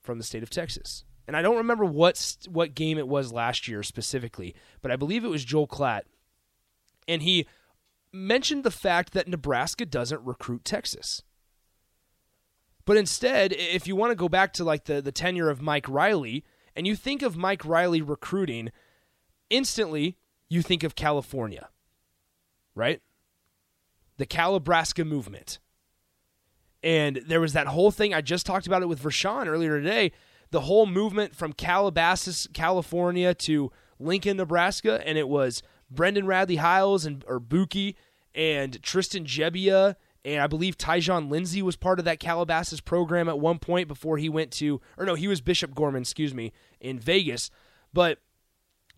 [0.00, 1.04] from the state of Texas.
[1.26, 5.24] And I don't remember what what game it was last year specifically, but I believe
[5.24, 6.02] it was Joel Klatt.
[7.08, 7.46] And he
[8.12, 11.22] mentioned the fact that Nebraska doesn't recruit Texas.
[12.84, 15.88] But instead, if you want to go back to like the, the tenure of Mike
[15.88, 16.44] Riley,
[16.76, 18.70] and you think of Mike Riley recruiting,
[19.48, 20.16] instantly
[20.48, 21.68] you think of California,
[22.74, 23.00] right?
[24.18, 25.58] The Calibraska movement.
[26.82, 30.12] And there was that whole thing, I just talked about it with Vershawn earlier today,
[30.54, 37.04] the whole movement from Calabasas, California to Lincoln, Nebraska, and it was Brendan Radley Hiles
[37.04, 37.94] and or Buki
[38.34, 43.38] and Tristan Gebbia and I believe Tyjon Lindsey was part of that Calabasas program at
[43.38, 46.98] one point before he went to, or no, he was Bishop Gorman, excuse me, in
[46.98, 47.50] Vegas.
[47.92, 48.18] But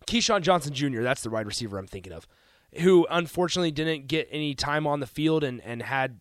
[0.07, 2.27] Keyshawn Johnson Jr., that's the wide receiver I'm thinking of,
[2.79, 6.19] who unfortunately didn't get any time on the field and, and had,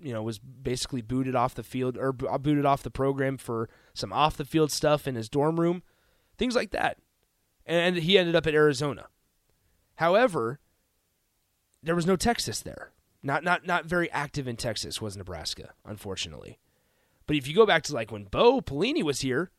[0.00, 4.12] you know, was basically booted off the field or booted off the program for some
[4.12, 5.82] off the field stuff in his dorm room,
[6.36, 6.98] things like that.
[7.66, 9.08] And he ended up at Arizona.
[9.96, 10.60] However,
[11.82, 12.92] there was no Texas there.
[13.22, 16.58] Not not not very active in Texas was Nebraska, unfortunately.
[17.26, 19.50] But if you go back to like when Bo Pelini was here,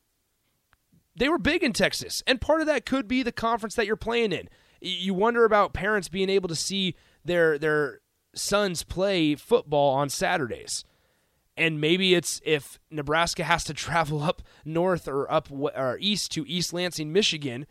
[1.14, 3.96] they were big in Texas, and part of that could be the conference that you're
[3.96, 4.48] playing in.
[4.80, 8.00] You wonder about parents being able to see their their
[8.34, 10.84] sons play football on Saturdays.
[11.60, 16.44] And maybe it's if Nebraska has to travel up north or up or east to
[16.48, 17.66] East Lansing, Michigan,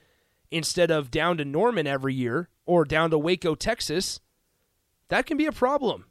[0.51, 4.21] instead of down to Norman every year or down to Waco, Texas
[5.09, 6.05] that can be a problem.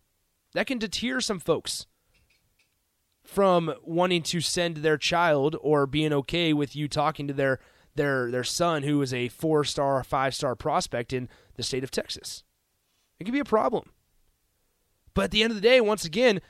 [0.54, 1.86] That can deter some folks
[3.24, 7.60] from wanting to send their child or being okay with you talking to their
[7.94, 11.90] their their son who is a four star, five star prospect in the state of
[11.90, 12.44] Texas.
[13.18, 13.90] It can be a problem.
[15.14, 16.40] But at the end of the day, once again,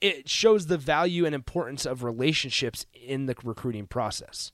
[0.00, 4.52] it shows the value and importance of relationships in the recruiting process.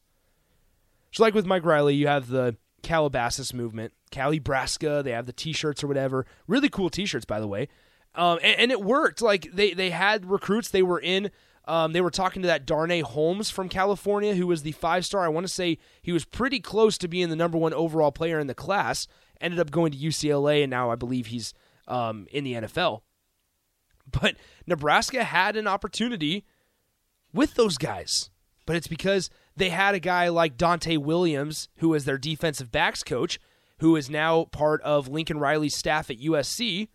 [1.13, 5.05] So, like with Mike Riley, you have the Calabasas movement, Calibraska.
[5.05, 6.27] They have the T-shirts or whatever.
[6.47, 7.69] Really cool T-shirts, by the way.
[8.15, 9.23] Um, and, and, it worked.
[9.23, 10.69] Like they they had recruits.
[10.69, 11.31] They were in.
[11.65, 15.25] Um, they were talking to that Darnay Holmes from California, who was the five star.
[15.25, 18.39] I want to say he was pretty close to being the number one overall player
[18.39, 19.07] in the class.
[19.41, 21.55] Ended up going to UCLA, and now I believe he's
[21.89, 23.01] um, in the NFL.
[24.11, 24.37] But
[24.67, 26.45] Nebraska had an opportunity
[27.33, 28.31] with those guys,
[28.67, 33.03] but it's because they had a guy like Donte Williams, who was their defensive backs
[33.03, 33.41] coach,
[33.79, 36.89] who is now part of Lincoln Riley's staff at USC,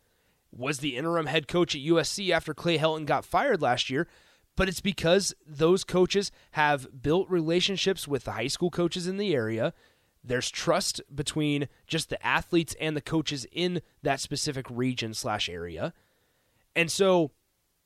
[0.51, 4.07] was the interim head coach at USC after Clay Helton got fired last year.
[4.55, 9.35] But it's because those coaches have built relationships with the high school coaches in the
[9.35, 9.73] area.
[10.23, 15.93] There's trust between just the athletes and the coaches in that specific region slash area.
[16.77, 17.31] And so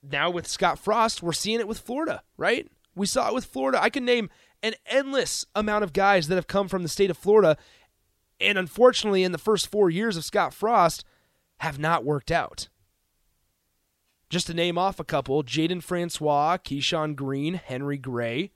[0.03, 2.67] now with Scott Frost, we're seeing it with Florida, right?
[2.93, 3.81] We saw it with Florida.
[3.81, 4.29] I can name
[4.61, 7.57] an endless amount of guys that have come from the state of Florida,
[8.39, 11.05] and unfortunately, in the first four years of Scott Frost,
[11.61, 12.67] have not worked out.
[14.29, 18.51] Just to name off a couple Jaden Francois, Keyshawn Green, Henry Gray.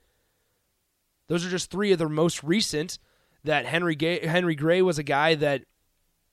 [1.28, 2.98] Those are just three of the most recent
[3.42, 5.64] that Henry, Gay, Henry Gray was a guy that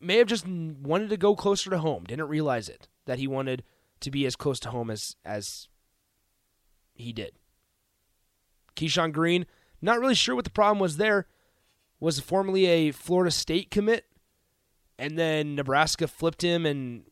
[0.01, 3.63] may have just wanted to go closer to home, didn't realize it, that he wanted
[4.03, 5.67] to be as close to home as, as
[6.93, 7.33] he did.
[8.75, 9.45] Keyshawn Green,
[9.81, 11.27] not really sure what the problem was there.
[11.99, 14.05] Was formerly a Florida State commit,
[14.99, 17.03] and then Nebraska flipped him, and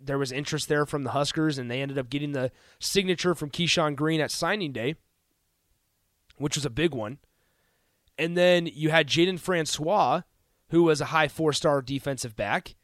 [0.00, 3.50] there was interest there from the Huskers, and they ended up getting the signature from
[3.50, 4.96] Keyshawn Green at signing day,
[6.38, 7.18] which was a big one.
[8.16, 10.22] And then you had Jaden Francois,
[10.70, 12.76] who was a high four star defensive back,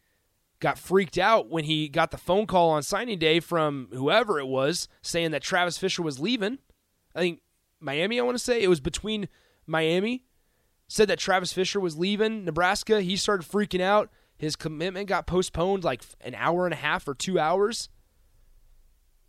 [0.61, 4.47] got freaked out when he got the phone call on signing day from whoever it
[4.47, 6.59] was saying that Travis Fisher was leaving.
[7.15, 7.41] I think
[7.81, 8.63] Miami, I want to say.
[8.63, 9.29] It was between
[9.67, 10.25] Miami.
[10.87, 13.01] Said that Travis Fisher was leaving Nebraska.
[13.01, 14.11] He started freaking out.
[14.37, 17.89] His commitment got postponed like an hour and a half or two hours.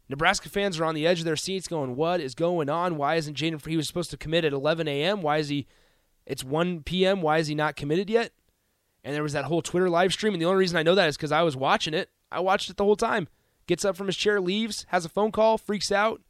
[0.09, 2.97] Nebraska fans are on the edge of their seats going, What is going on?
[2.97, 3.65] Why isn't Jaden?
[3.65, 5.21] He was supposed to commit at 11 a.m.
[5.21, 5.67] Why is he?
[6.25, 7.21] It's 1 p.m.
[7.21, 8.31] Why is he not committed yet?
[9.03, 10.33] And there was that whole Twitter live stream.
[10.33, 12.09] And the only reason I know that is because I was watching it.
[12.31, 13.27] I watched it the whole time.
[13.67, 16.21] Gets up from his chair, leaves, has a phone call, freaks out.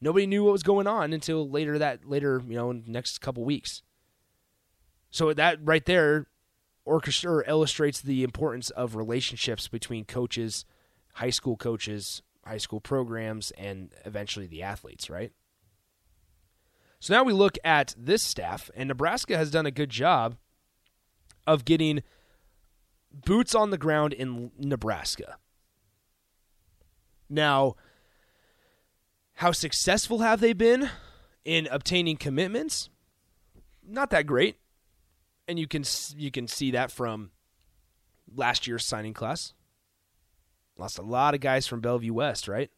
[0.00, 3.82] Nobody knew what was going on until later that later, you know, next couple weeks.
[5.10, 6.26] So that right there
[6.84, 10.64] orchestra illustrates the importance of relationships between coaches,
[11.14, 15.32] high school coaches, high school programs, and eventually the athletes, right?
[16.98, 20.36] So now we look at this staff, and Nebraska has done a good job
[21.46, 22.02] of getting
[23.12, 25.36] boots on the ground in Nebraska.
[27.28, 27.76] Now,
[29.34, 30.90] how successful have they been
[31.44, 32.90] in obtaining commitments?
[33.86, 34.58] Not that great.
[35.48, 35.84] And you can
[36.16, 37.30] you can see that from
[38.34, 39.54] last year's signing class.
[40.78, 42.70] Lost a lot of guys from Bellevue West, right?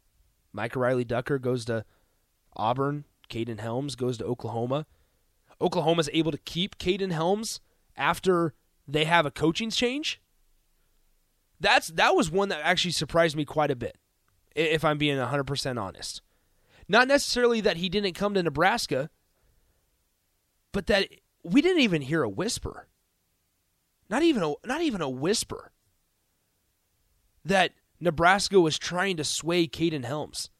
[0.52, 1.84] Micah Riley Ducker goes to
[2.56, 3.04] Auburn.
[3.28, 4.86] Caden Helms goes to Oklahoma.
[5.60, 7.60] Oklahoma's able to keep Caden Helms
[7.96, 8.54] after
[8.86, 10.20] they have a coaching change.
[11.60, 13.96] That's that was one that actually surprised me quite a bit,
[14.54, 16.20] if I'm being 100% honest.
[16.88, 19.08] Not necessarily that he didn't come to Nebraska,
[20.72, 21.08] but that
[21.42, 22.88] we didn't even hear a whisper.
[24.10, 25.72] Not even a not even a whisper
[27.44, 30.50] that Nebraska was trying to sway Caden Helms.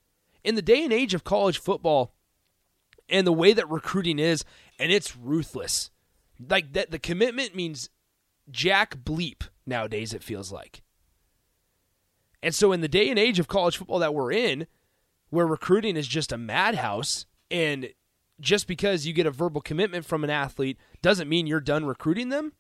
[0.43, 2.15] In the day and age of college football
[3.09, 4.45] and the way that recruiting is,
[4.79, 5.91] and it's ruthless.
[6.39, 7.91] Like that the commitment means
[8.51, 10.83] jack bleep nowadays, it feels like.
[12.43, 14.67] And so in the day and age of college football that we're in,
[15.31, 17.89] where recruiting is just a madhouse and
[18.41, 22.29] just because you get a verbal commitment from an athlete doesn't mean you're done recruiting
[22.29, 22.53] them.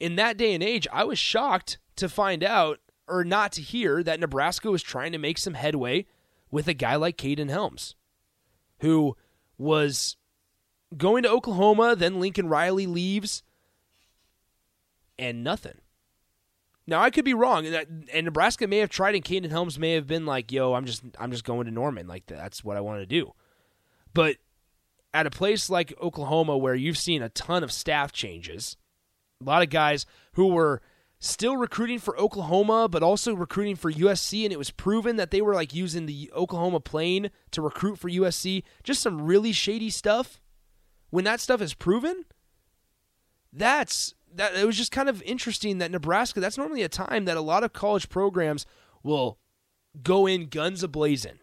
[0.00, 4.02] In that day and age, I was shocked to find out or not to hear
[4.02, 6.06] that Nebraska was trying to make some headway
[6.50, 7.94] with a guy like Caden Helms,
[8.80, 9.16] who
[9.58, 10.16] was
[10.96, 13.42] going to Oklahoma, then Lincoln Riley leaves,
[15.18, 15.80] and nothing.
[16.86, 20.06] Now I could be wrong, and Nebraska may have tried, and Caden Helms may have
[20.06, 22.06] been like, "Yo, I'm just, I'm just going to Norman.
[22.06, 23.32] Like that's what I want to do."
[24.14, 24.36] But
[25.12, 28.76] at a place like Oklahoma, where you've seen a ton of staff changes,
[29.40, 30.80] a lot of guys who were
[31.18, 35.40] still recruiting for Oklahoma, but also recruiting for USC, and it was proven that they
[35.40, 38.62] were like using the Oklahoma plane to recruit for USC.
[38.84, 40.40] Just some really shady stuff.
[41.10, 42.24] When that stuff is proven,
[43.52, 47.36] that's that it was just kind of interesting that Nebraska, that's normally a time that
[47.36, 48.66] a lot of college programs
[49.02, 49.38] will
[50.02, 51.38] go in guns a blazing,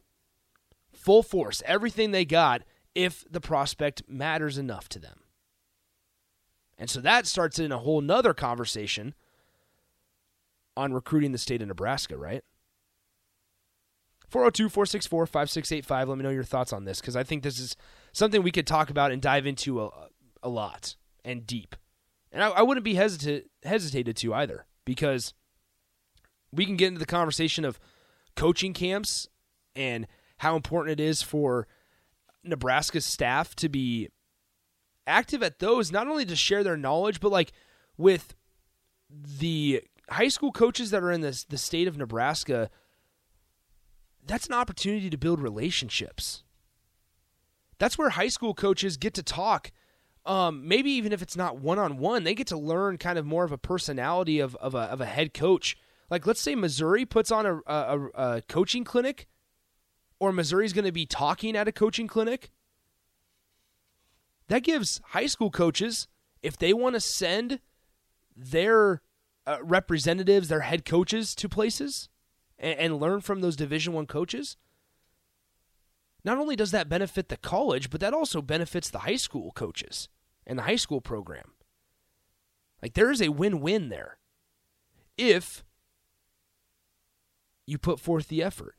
[0.91, 2.61] full force, everything they got
[2.93, 5.22] if the prospect matters enough to them.
[6.78, 9.16] And so that starts in a whole nother conversation
[10.76, 12.43] on recruiting the state of Nebraska, right?
[14.28, 16.09] 402 464 5685.
[16.09, 17.76] Let me know your thoughts on this because I think this is
[18.14, 19.89] something we could talk about and dive into a,
[20.41, 20.95] a lot
[21.26, 21.76] and deep.
[22.32, 25.34] And I, I wouldn't be hesitant, hesitated to either because
[26.51, 27.80] we can get into the conversation of
[28.36, 29.28] coaching camps
[29.76, 30.07] and
[30.38, 31.68] how important it is for
[32.43, 34.09] Nebraska's staff to be
[35.07, 37.51] active at those, not only to share their knowledge, but like
[37.97, 38.36] with
[39.09, 42.70] the high school coaches that are in this, the state of Nebraska,
[44.26, 46.42] that's an opportunity to build relationships.
[47.84, 49.71] That's where high school coaches get to talk
[50.25, 53.25] um, maybe even if it's not one on one, they get to learn kind of
[53.25, 55.77] more of a personality of, of, a, of a head coach.
[56.09, 59.27] Like, let's say Missouri puts on a, a, a coaching clinic,
[60.19, 62.51] or Missouri's going to be talking at a coaching clinic.
[64.47, 66.07] That gives high school coaches,
[66.41, 67.59] if they want to send
[68.36, 69.01] their
[69.45, 72.07] uh, representatives, their head coaches to places
[72.57, 74.55] and, and learn from those Division One coaches,
[76.24, 80.09] not only does that benefit the college, but that also benefits the high school coaches
[80.45, 81.51] and the high school program.
[82.82, 84.17] Like there is a win-win there.
[85.17, 85.63] If
[87.65, 88.76] you put forth the effort.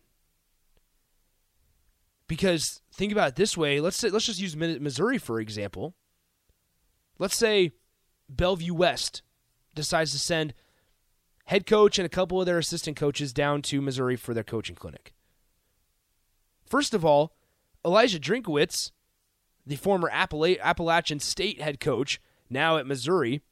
[2.27, 5.95] Because think about it this way, let's say let's just use Missouri for example.
[7.19, 7.73] Let's say
[8.29, 9.23] Bellevue West
[9.75, 10.55] decides to send
[11.47, 14.75] head coach and a couple of their assistant coaches down to Missouri for their coaching
[14.75, 15.14] clinic.
[16.75, 17.33] First of all,
[17.85, 18.91] Eliah Drinkwitz,
[19.65, 22.21] the former Appala- Appalachian State head coach,
[22.51, 23.43] now at Missouri,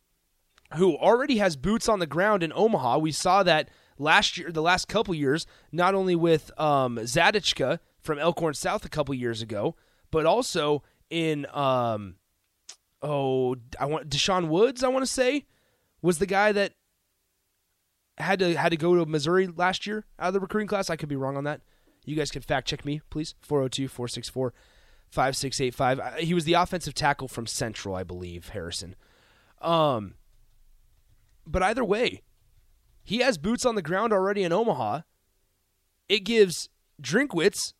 [0.75, 2.99] who already has boots on the ground in Omaha.
[2.99, 8.18] We saw that last year, the last couple years, not only with um, Zadichka from
[8.18, 9.77] Elkhorn South a couple years ago,
[10.11, 12.16] but also in um,
[13.03, 14.83] oh, I want Deshaun Woods.
[14.83, 15.47] I want to say
[16.03, 16.73] was the guy that
[18.18, 20.91] had to had to go to Missouri last year out of the recruiting class.
[20.91, 21.61] I could be wrong on that.
[22.05, 23.34] You guys can fact check me, please.
[23.42, 24.53] 402 464
[25.11, 26.18] 5685.
[26.24, 28.96] He was the offensive tackle from Central, I believe, Harrison.
[29.61, 30.14] Um,
[31.46, 32.22] but either way,
[33.05, 35.03] he has boots on the ground already in Omaha.
[36.09, 36.68] it gives
[37.00, 37.72] Drinkwitz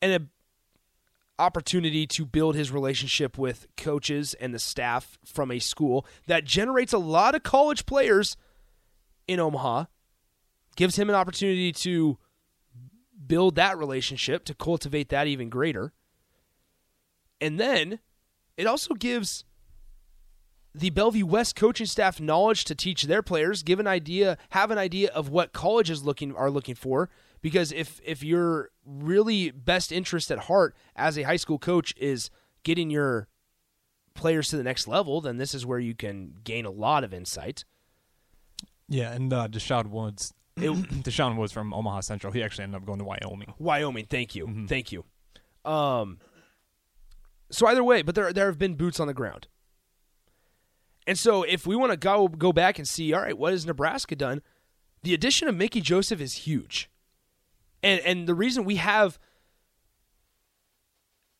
[0.00, 0.28] an
[1.38, 6.92] opportunity to build his relationship with coaches and the staff from a school that generates
[6.92, 8.36] a lot of college players
[9.26, 9.84] in Omaha.
[10.76, 12.18] Gives him an opportunity to
[13.26, 15.92] build that relationship, to cultivate that even greater.
[17.40, 18.00] And then
[18.56, 19.44] it also gives
[20.74, 24.78] the Bellevue West coaching staff knowledge to teach their players, give an idea, have an
[24.78, 27.08] idea of what colleges looking are looking for.
[27.40, 32.30] Because if if your really best interest at heart as a high school coach is
[32.64, 33.28] getting your
[34.14, 37.14] players to the next level, then this is where you can gain a lot of
[37.14, 37.64] insight.
[38.88, 40.70] Yeah, and uh, Deshaun Woods, it,
[41.04, 42.32] Deshaun Woods from Omaha Central.
[42.32, 43.54] He actually ended up going to Wyoming.
[43.58, 45.04] Wyoming, thank you, thank you.
[45.64, 46.18] Um,
[47.50, 49.48] so either way, but there there have been boots on the ground.
[51.06, 53.64] And so if we want to go go back and see, all right, what has
[53.64, 54.42] Nebraska done?
[55.02, 56.90] The addition of Mickey Joseph is huge.
[57.82, 59.18] And and the reason we have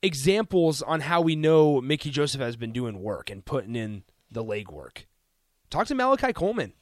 [0.03, 4.45] examples on how we know Mickey Joseph has been doing work and putting in the
[4.45, 5.05] legwork.
[5.71, 6.73] Talk to Malachi Coleman.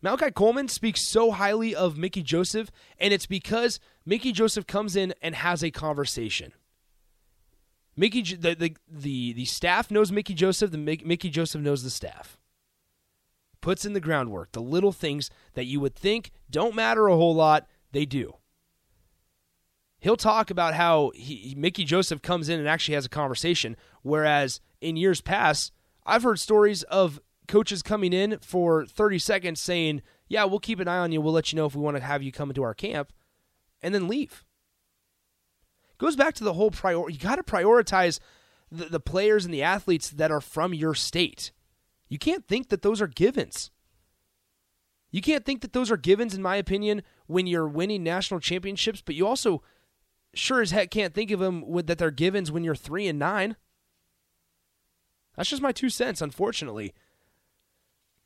[0.00, 5.12] Malachi Coleman speaks so highly of Mickey Joseph, and it's because Mickey Joseph comes in
[5.20, 6.52] and has a conversation.
[7.96, 10.70] Mickey, the the the, the staff knows Mickey Joseph.
[10.70, 12.38] The Mickey Joseph knows the staff.
[13.60, 17.34] Puts in the groundwork, the little things that you would think don't matter a whole
[17.34, 18.36] lot, they do.
[19.98, 24.60] He'll talk about how he, Mickey Joseph comes in and actually has a conversation, whereas
[24.80, 25.72] in years past,
[26.06, 30.88] I've heard stories of coaches coming in for 30 seconds saying, Yeah, we'll keep an
[30.88, 31.20] eye on you.
[31.20, 33.12] We'll let you know if we want to have you come into our camp,
[33.82, 34.44] and then leave.
[35.98, 37.14] Goes back to the whole priority.
[37.14, 38.20] You got to prioritize
[38.70, 41.50] the, the players and the athletes that are from your state.
[42.08, 43.70] You can't think that those are givens.
[45.10, 49.02] You can't think that those are givens, in my opinion, when you're winning national championships,
[49.04, 49.62] but you also
[50.34, 53.18] sure as heck can't think of them with, that they're givens when you're three and
[53.18, 53.56] nine.
[55.36, 56.94] That's just my two cents, unfortunately.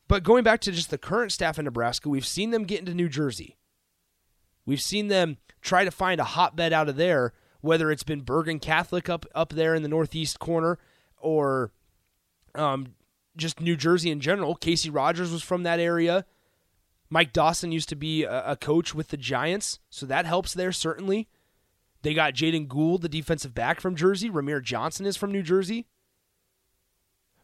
[0.08, 2.94] But going back to just the current staff in Nebraska, we've seen them get into
[2.94, 3.56] New Jersey.
[4.66, 8.58] We've seen them try to find a hotbed out of there, whether it's been Bergen
[8.58, 10.78] Catholic up up there in the northeast corner
[11.18, 11.72] or
[12.54, 12.94] um,
[13.36, 14.54] just New Jersey in general.
[14.54, 16.26] Casey Rogers was from that area.
[17.08, 20.72] Mike Dawson used to be a, a coach with the Giants, so that helps there
[20.72, 21.28] certainly.
[22.02, 24.28] They got Jaden Gould, the defensive back from Jersey.
[24.28, 25.86] Ramir Johnson is from New Jersey.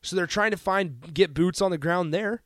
[0.03, 2.43] So they're trying to find get boots on the ground there.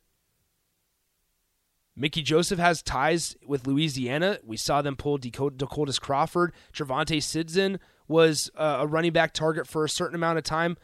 [1.95, 4.39] Mickey Joseph has ties with Louisiana.
[4.43, 6.53] We saw them pull Decoldest Crawford.
[6.73, 10.77] Travante Sidson was uh, a running back target for a certain amount of time.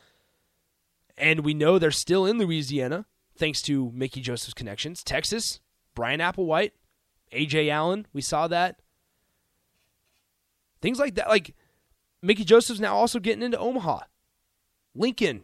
[1.18, 3.06] And we know they're still in Louisiana
[3.36, 5.04] thanks to Mickey Joseph's connections.
[5.04, 5.60] Texas,
[5.96, 6.72] Bryan Applewhite,
[7.34, 8.80] Ajay Allen, we saw that.
[10.82, 11.28] Things like that.
[11.28, 11.56] Like
[12.22, 14.02] Mickey Joseph's now also getting into Omaha.
[14.94, 15.44] Lincoln.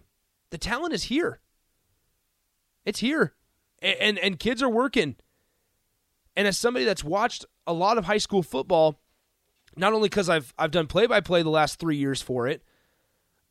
[0.51, 1.39] The talent is here.
[2.85, 3.33] It's here.
[3.81, 5.15] And, and, and kids are working.
[6.35, 8.99] And as somebody that's watched a lot of high school football,
[9.75, 12.63] not only because I've I've done play by play the last three years for it,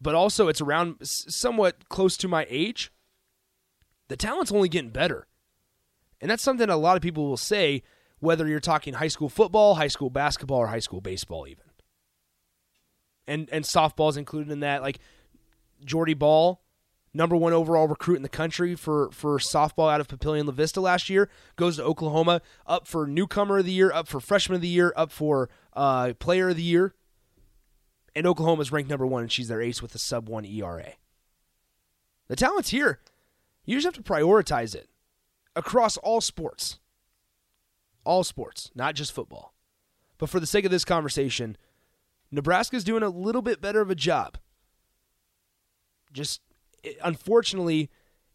[0.01, 2.93] but also it's around somewhat close to my age.
[4.09, 5.27] The talent's only getting better,
[6.21, 7.83] and that's something a lot of people will say,
[8.21, 11.65] whether you're talking high school football, high school basketball, or high school baseball, even.
[13.27, 14.83] And and softball's included in that.
[14.83, 14.99] Like
[15.85, 16.64] Jordy Bahl
[17.15, 20.81] number one overall recruit in the country for, for softball out of Papillion La Vista
[20.81, 24.63] last year, goes to Oklahoma, up for newcomer of the year, up for freshman of
[24.63, 26.93] the year, up for uh, player of the year.
[28.17, 30.93] And Oklahoma's ranked number one, and she's their ace with a sub one ERA.
[32.29, 33.01] The talent's here.
[33.65, 34.89] You just have to prioritize it
[35.57, 36.79] across all sports.
[38.05, 39.55] All sports, not just football.
[40.19, 41.57] But for the sake of this conversation,
[42.31, 44.37] Nebraska's doing a little bit better of a job.
[46.13, 46.41] Just
[46.85, 47.91] it, unfortunately,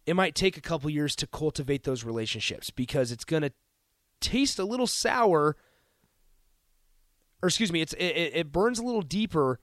[0.06, 3.52] it might take a couple years to cultivate those relationships because it's going to
[4.20, 5.56] taste a little sour
[7.42, 9.60] or excuse me, it's it, it burns a little deeper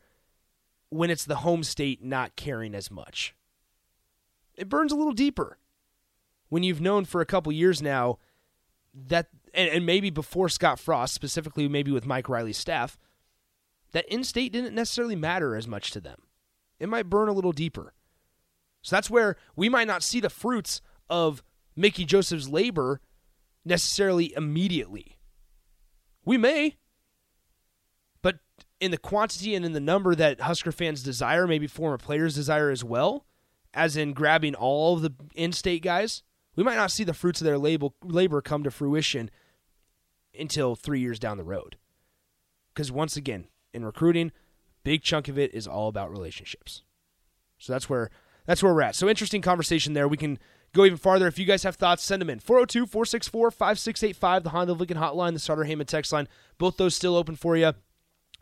[0.88, 3.34] when it's the home state not caring as much.
[4.54, 5.58] It burns a little deeper
[6.48, 8.18] when you've known for a couple years now
[8.94, 12.98] that and, and maybe before Scott Frost, specifically maybe with Mike Riley's staff,
[13.92, 16.22] that in-state didn't necessarily matter as much to them.
[16.78, 17.94] It might burn a little deeper.
[18.82, 21.42] So that's where we might not see the fruits of
[21.74, 23.00] Mickey Joseph's labor
[23.64, 25.18] necessarily immediately.
[26.24, 26.76] We may,
[28.22, 28.38] but
[28.80, 32.70] in the quantity and in the number that Husker fans desire, maybe former players desire
[32.70, 33.26] as well,
[33.74, 36.22] as in grabbing all of the in state guys,
[36.56, 39.30] we might not see the fruits of their label, labor come to fruition
[40.38, 41.76] until three years down the road.
[42.74, 44.32] Because once again, in recruiting,
[44.84, 46.82] big chunk of it is all about relationships.
[47.58, 48.10] So that's where
[48.46, 48.94] that's where we're at.
[48.94, 50.08] So interesting conversation there.
[50.08, 50.38] We can
[50.72, 51.26] go even farther.
[51.26, 52.40] If you guys have thoughts, send them in.
[52.40, 56.28] 402 464 5685, the Honda Lincoln Hotline, the Sartor Hamann text line.
[56.58, 57.72] Both those still open for you.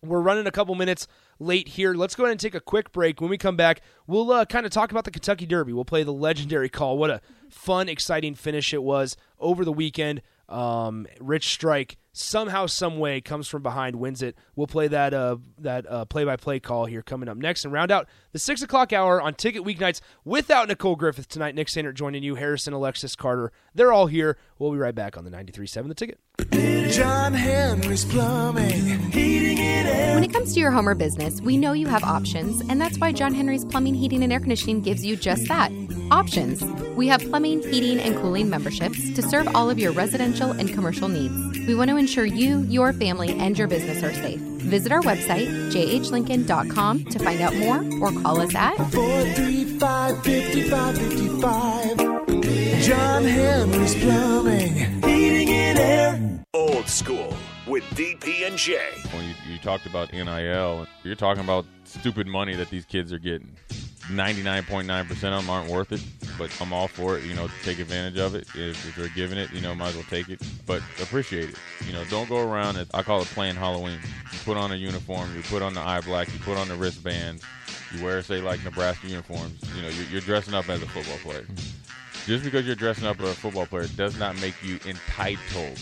[0.03, 1.95] We're running a couple minutes late here.
[1.95, 3.21] Let's go ahead and take a quick break.
[3.21, 5.73] When we come back, we'll uh, kind of talk about the Kentucky Derby.
[5.73, 6.99] We'll play the legendary call.
[6.99, 10.21] What a fun, exciting finish it was over the weekend.
[10.49, 14.37] Um, Rich Strike somehow, some way comes from behind, wins it.
[14.57, 18.09] We'll play that uh, that uh, play-by-play call here coming up next, and round out
[18.33, 21.55] the six o'clock hour on Ticket Weeknights without Nicole Griffith tonight.
[21.55, 23.53] Nick Sainert joining you, Harrison, Alexis Carter.
[23.75, 24.39] They're all here.
[24.59, 26.19] We'll be right back on the 93.7 The Ticket.
[26.93, 30.15] John Henry's Plumbing, heating and air.
[30.15, 32.99] When it comes to your home or business, we know you have options, and that's
[32.99, 35.73] why John Henry's Plumbing, Heating, and Air Conditioning gives you just that
[36.11, 36.63] options.
[36.97, 41.09] We have plumbing, heating, and cooling memberships to serve all of your residential and commercial
[41.09, 41.35] needs.
[41.67, 44.41] We want to ensure you, your family, and your business are safe.
[44.41, 52.24] Visit our website, jhlincoln.com, to find out more or call us at 435 5555.
[52.85, 56.45] John Henry's Plumbing, heating and air.
[56.53, 57.35] Old school
[57.67, 58.79] with DP and J.
[59.11, 63.19] When you, you talked about NIL, you're talking about stupid money that these kids are
[63.19, 63.57] getting.
[64.11, 66.03] 99.9% of them aren't worth it,
[66.37, 67.25] but I'm all for it.
[67.25, 68.47] You know, take advantage of it.
[68.55, 70.43] If, if they're giving it, you know, might as well take it.
[70.67, 71.57] But appreciate it.
[71.87, 72.87] You know, don't go around.
[72.93, 73.99] I call it playing Halloween.
[74.31, 76.75] You put on a uniform, you put on the eye black, you put on the
[76.75, 77.43] wristbands,
[77.97, 79.59] you wear, say, like Nebraska uniforms.
[79.75, 81.47] You know, you're, you're dressing up as a football player.
[82.27, 85.79] Just because you're dressing up as a football player does not make you entitled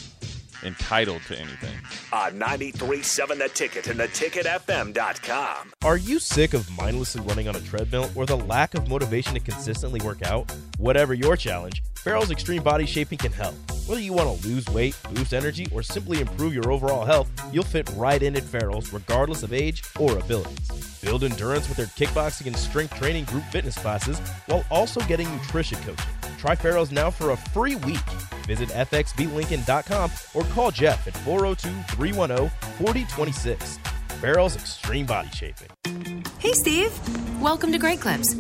[0.65, 1.75] entitled to anything.
[2.13, 5.73] On 93.7 The Ticket and theticketfm.com.
[5.85, 9.41] Are you sick of mindlessly running on a treadmill or the lack of motivation to
[9.41, 10.55] consistently work out?
[10.79, 13.55] Whatever your challenge, Farrell's Extreme Body Shaping can help.
[13.87, 17.65] Whether you want to lose weight, boost energy, or simply improve your overall health, you'll
[17.65, 20.71] fit right in at Farrell's regardless of age or abilities.
[21.03, 25.79] Build endurance with their kickboxing and strength training group fitness classes while also getting nutrition
[25.81, 26.11] coaching.
[26.39, 28.09] Try Farrell's now for a free week.
[28.47, 33.79] Visit fxblincoln.com or call Jeff at 402 310 4026.
[34.21, 36.23] Farrell's Extreme Body Shaping.
[36.39, 36.93] Hey, Steve.
[37.43, 38.35] Welcome to Great Clips.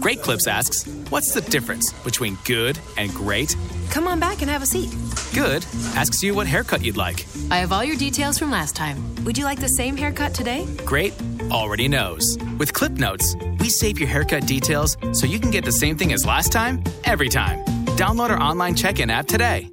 [0.00, 3.54] Great Clips asks, What's the difference between good and great?
[3.90, 4.94] Come on back and have a seat.
[5.34, 5.64] Good
[5.94, 7.26] asks you what haircut you'd like.
[7.50, 8.96] I have all your details from last time.
[9.24, 10.66] Would you like the same haircut today?
[10.84, 11.14] Great
[11.50, 12.38] already knows.
[12.58, 16.12] With Clip Notes, we save your haircut details so you can get the same thing
[16.12, 17.64] as last time, every time.
[17.96, 19.70] Download our online check in app today.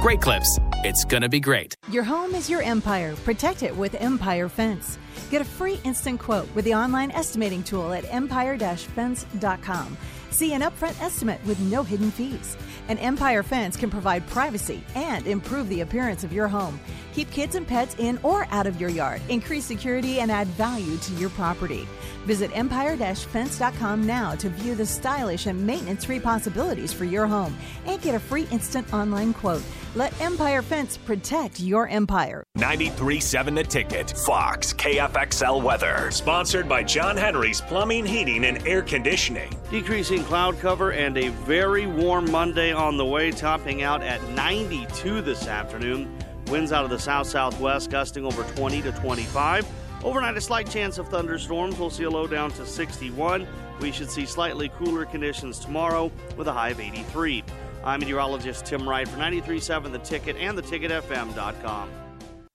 [0.00, 0.58] Great Clips.
[0.84, 1.74] It's gonna be great.
[1.90, 3.16] Your home is your empire.
[3.24, 4.96] Protect it with Empire Fence.
[5.30, 9.96] Get a free instant quote with the online estimating tool at empire-fence.com.
[10.30, 12.56] See an upfront estimate with no hidden fees.
[12.88, 16.80] An Empire Fence can provide privacy and improve the appearance of your home.
[17.12, 19.20] Keep kids and pets in or out of your yard.
[19.28, 21.86] Increase security and add value to your property.
[22.28, 27.56] Visit empire-fence.com now to view the stylish and maintenance-free possibilities for your home
[27.86, 29.62] and get a free instant online quote.
[29.94, 32.44] Let Empire Fence protect your empire.
[32.58, 34.10] 93.7 The Ticket.
[34.26, 36.10] Fox KFXL Weather.
[36.10, 39.50] Sponsored by John Henry's Plumbing, Heating, and Air Conditioning.
[39.70, 45.22] Decreasing cloud cover and a very warm Monday on the way, topping out at 92
[45.22, 46.14] this afternoon.
[46.48, 49.66] Winds out of the south southwest, gusting over 20 to 25.
[50.04, 51.78] Overnight, a slight chance of thunderstorms.
[51.78, 53.46] We'll see a low down to 61.
[53.80, 57.44] We should see slightly cooler conditions tomorrow with a high of 83.
[57.84, 61.90] I'm meteorologist Tim Wright for 93.7 The Ticket and theticketfm.com.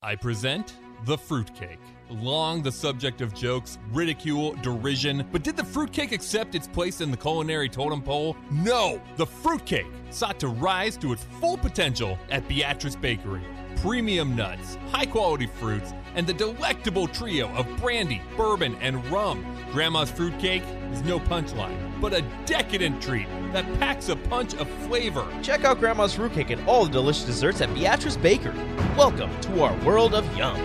[0.02, 0.76] I present
[1.06, 1.80] The Fruitcake.
[2.10, 7.10] Long the subject of jokes, ridicule, derision, but did the fruitcake accept its place in
[7.10, 8.38] the culinary totem pole?
[8.52, 9.02] No!
[9.16, 13.42] The fruitcake sought to rise to its full potential at Beatrice Bakery.
[13.78, 19.46] Premium nuts, high quality fruits, and the delectable trio of brandy, bourbon, and rum.
[19.72, 25.28] Grandma's fruitcake is no punchline, but a decadent treat that packs a punch of flavor.
[25.42, 28.58] Check out Grandma's Fruitcake and all the delicious desserts at Beatrice Bakery.
[28.98, 30.58] Welcome to our world of yum.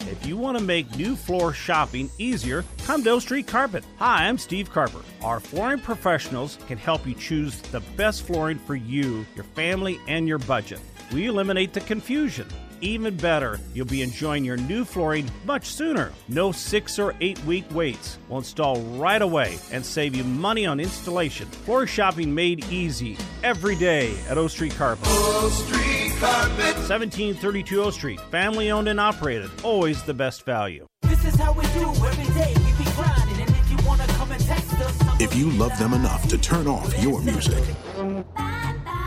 [0.00, 3.84] If you want to make new floor shopping easier, come to O Street Carpet.
[3.98, 5.00] Hi, I'm Steve Carper.
[5.22, 10.26] Our flooring professionals can help you choose the best flooring for you, your family, and
[10.26, 10.80] your budget.
[11.12, 12.46] We eliminate the confusion.
[12.80, 16.12] Even better, you'll be enjoying your new flooring much sooner.
[16.28, 18.18] No six or eight week waits.
[18.28, 21.46] We'll install right away and save you money on installation.
[21.48, 25.06] Floor shopping made easy every day at O Street Carpet.
[25.08, 26.76] O Street Carpet.
[26.88, 30.86] 1732 O Street, family owned and operated, always the best value.
[31.02, 32.54] This is how we do every day.
[32.58, 35.94] We be grinding, and if you wanna come and text us, If you love them
[35.94, 37.64] enough to turn off your music,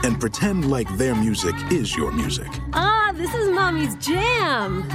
[0.04, 2.48] and pretend like their music is your music.
[2.74, 4.88] Ah, this is mommy's jam.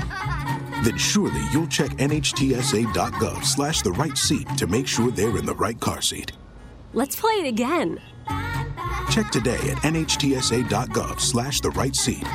[0.84, 5.54] Then surely you'll check nhtsa.gov slash the right seat to make sure they're in the
[5.54, 6.32] right car seat.
[6.92, 8.00] Let's play it again.
[9.10, 12.26] Check today at nhtsa.gov slash the right seat.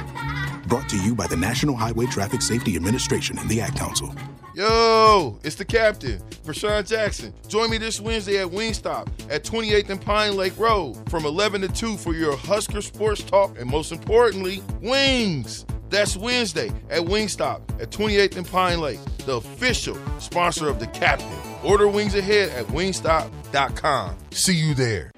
[0.68, 4.16] Brought to you by the National Highway Traffic Safety Administration and the Ad Council.
[4.54, 7.34] Yo, it's the captain, Vershawn Jackson.
[7.48, 11.70] Join me this Wednesday at Wingstop at 28th and Pine Lake Road from 11 to
[11.70, 15.66] 2 for your Husker sports talk and most importantly, wings.
[15.90, 21.30] That's Wednesday at Wingstop at 28th and Pine Lake, the official sponsor of the captain.
[21.64, 24.18] Order wings ahead at wingstop.com.
[24.32, 25.12] See you there.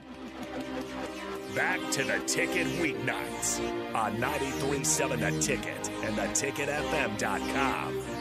[1.56, 3.60] Back to the ticket weeknights
[3.96, 8.13] on 93.7 The Ticket and theticketfm.com.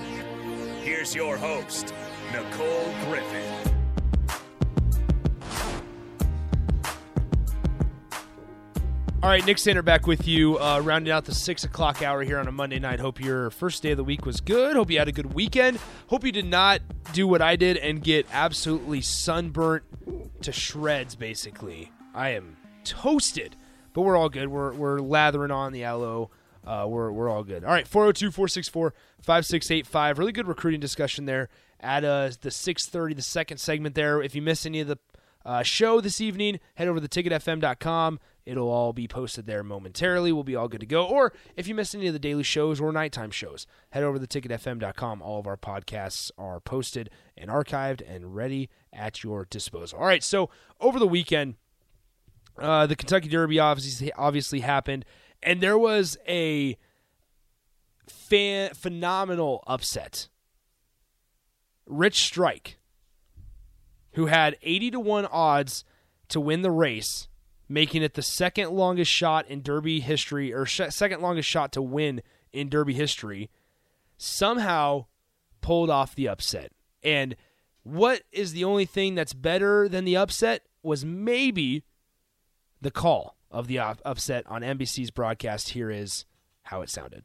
[0.83, 1.95] Here's your host,
[2.33, 3.73] Nicole Griffith.
[9.23, 12.41] All right, Nick Sander back with you, uh, rounding out the six o'clock hour here
[12.41, 12.99] on a Monday night.
[12.99, 14.75] Hope your first day of the week was good.
[14.75, 15.79] Hope you had a good weekend.
[16.09, 16.81] Hope you did not
[17.13, 19.85] do what I did and get absolutely sunburnt
[20.43, 21.15] to shreds.
[21.15, 23.55] Basically, I am toasted,
[23.93, 24.49] but we're all good.
[24.49, 26.33] We're we're lathering on the aloe.
[26.67, 27.63] Uh, we're we're all good.
[27.63, 27.87] All right,
[29.27, 30.19] 402-464-5685.
[30.19, 31.49] Really good recruiting discussion there
[31.81, 34.23] at uh, the 6:30, the second segment there.
[34.23, 34.99] If you missed any of the
[35.45, 38.21] uh, show this evening, head over to theticketfm.com.
[38.45, 40.33] It'll all be posted there momentarily.
[40.33, 41.05] We'll be all good to go.
[41.05, 44.27] Or if you missed any of the daily shows or nighttime shows, head over to
[44.27, 45.23] theticketfm.com.
[45.23, 49.99] All of our podcasts are posted and archived and ready at your disposal.
[49.99, 50.51] All right, so
[50.81, 51.55] over the weekend,
[52.59, 55.05] uh, the Kentucky Derby obviously obviously happened,
[55.43, 56.77] and there was a
[58.07, 60.29] fan, phenomenal upset.
[61.87, 62.79] Rich Strike,
[64.13, 65.85] who had 80 to 1 odds
[66.29, 67.29] to win the race,
[67.69, 71.83] making it the second longest shot in Derby history, or sh- second longest shot to
[71.83, 72.23] win
[72.53, 73.51] in Derby history,
[74.17, 75.07] somehow
[75.61, 76.73] pulled off the upset.
[77.03, 77.37] And
[77.83, 81.85] what is the only thing that's better than the upset was maybe
[82.81, 85.71] the call of the up- upset on NBC's broadcast.
[85.71, 86.25] Here is
[86.65, 87.25] how it sounded.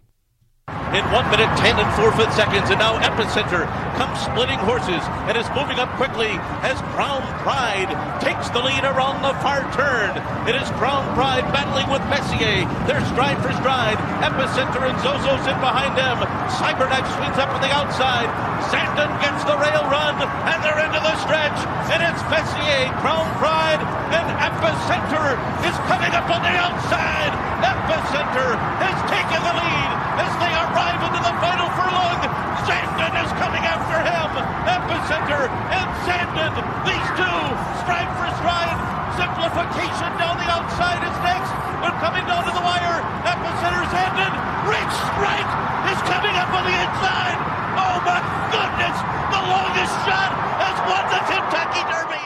[0.97, 3.70] In 1 minute 10 and 4 fifth seconds, and now Epicenter
[4.01, 9.22] comes splitting horses and is moving up quickly as Crown Pride takes the lead around
[9.22, 10.15] the far turn.
[10.49, 12.65] It is Crown Pride battling with Messier.
[12.89, 13.99] They're stride for stride.
[14.26, 16.24] Epicenter and Zozos in behind them.
[16.57, 18.32] Cyberknife swings up on the outside.
[18.74, 20.18] Zandon gets the rail run,
[20.49, 21.59] and they're into the stretch.
[21.93, 23.84] And it's Messier, Crown Pride,
[24.18, 25.38] and Epicenter
[25.68, 27.36] is coming up on the outside.
[27.61, 29.91] Epicenter has taken the lead
[30.26, 32.20] as they arrive into the final furlong.
[32.68, 34.30] Zandon is coming after him.
[34.68, 36.53] Epicenter and Zandon,
[36.84, 37.39] these two,
[37.84, 38.78] stride for stride.
[39.15, 41.51] Simplification down the outside is next.
[41.82, 42.99] We're coming down to the wire.
[43.24, 44.34] Epicenter's ended.
[44.68, 45.51] Rich Strike
[45.89, 47.39] is coming up on the inside.
[47.80, 48.20] Oh my
[48.51, 48.97] goodness!
[49.32, 52.26] The longest shot has won the Kentucky Derby.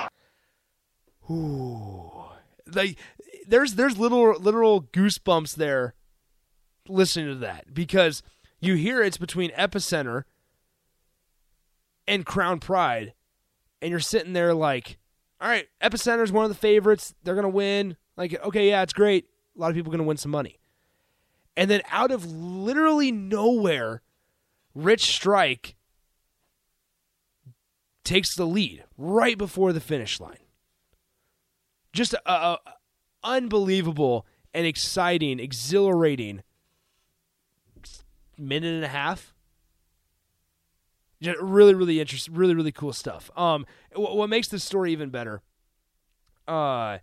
[1.30, 2.24] Ooh,
[2.74, 2.98] like
[3.48, 5.94] there's there's little literal goosebumps there
[6.88, 8.24] listening to that because
[8.60, 10.24] you hear it's between Epicenter
[12.08, 13.14] and Crown Pride,
[13.82, 14.98] and you're sitting there like,
[15.40, 17.14] all right, Epicenter's one of the favorites.
[17.24, 17.98] They're gonna win.
[18.18, 19.26] Like, okay, yeah, it's great.
[19.56, 20.60] A lot of people are gonna win some money.
[21.58, 24.02] And then out of literally nowhere,
[24.74, 25.76] Rich Strike
[28.04, 30.38] takes the lead right before the finish line.
[31.94, 32.58] Just a, a
[33.24, 36.44] unbelievable and exciting, exhilarating
[38.42, 39.34] minute and a half.
[41.22, 43.30] Just really, really interesting, really, really cool stuff.
[43.38, 43.66] Um,
[43.96, 45.44] what, what makes this story even better?
[46.48, 46.98] Uh,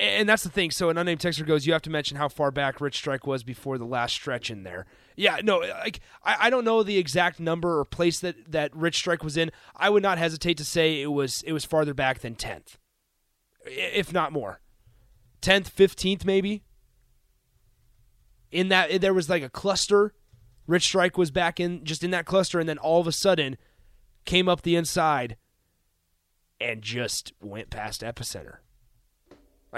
[0.00, 0.70] and that's the thing.
[0.70, 3.44] So an unnamed texter goes, "You have to mention how far back Rich Strike was
[3.44, 7.38] before the last stretch in there." Yeah, no, like I, I don't know the exact
[7.38, 9.52] number or place that that Rich Strike was in.
[9.76, 12.78] I would not hesitate to say it was it was farther back than tenth,
[13.66, 14.60] if not more,
[15.40, 16.62] tenth, fifteenth, maybe.
[18.50, 20.14] In that there was like a cluster.
[20.66, 23.56] Rich Strike was back in just in that cluster, and then all of a sudden
[24.24, 25.36] came up the inside
[26.60, 28.56] and just went past epicenter.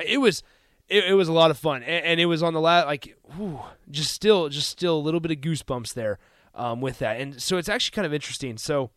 [0.07, 0.43] It was
[0.89, 3.16] it, it was a lot of fun, and, and it was on the last like
[3.37, 3.61] whew,
[3.91, 6.18] just still just still a little bit of goosebumps there
[6.55, 8.59] um, with that, and so it's actually kind of interesting.
[8.59, 8.91] So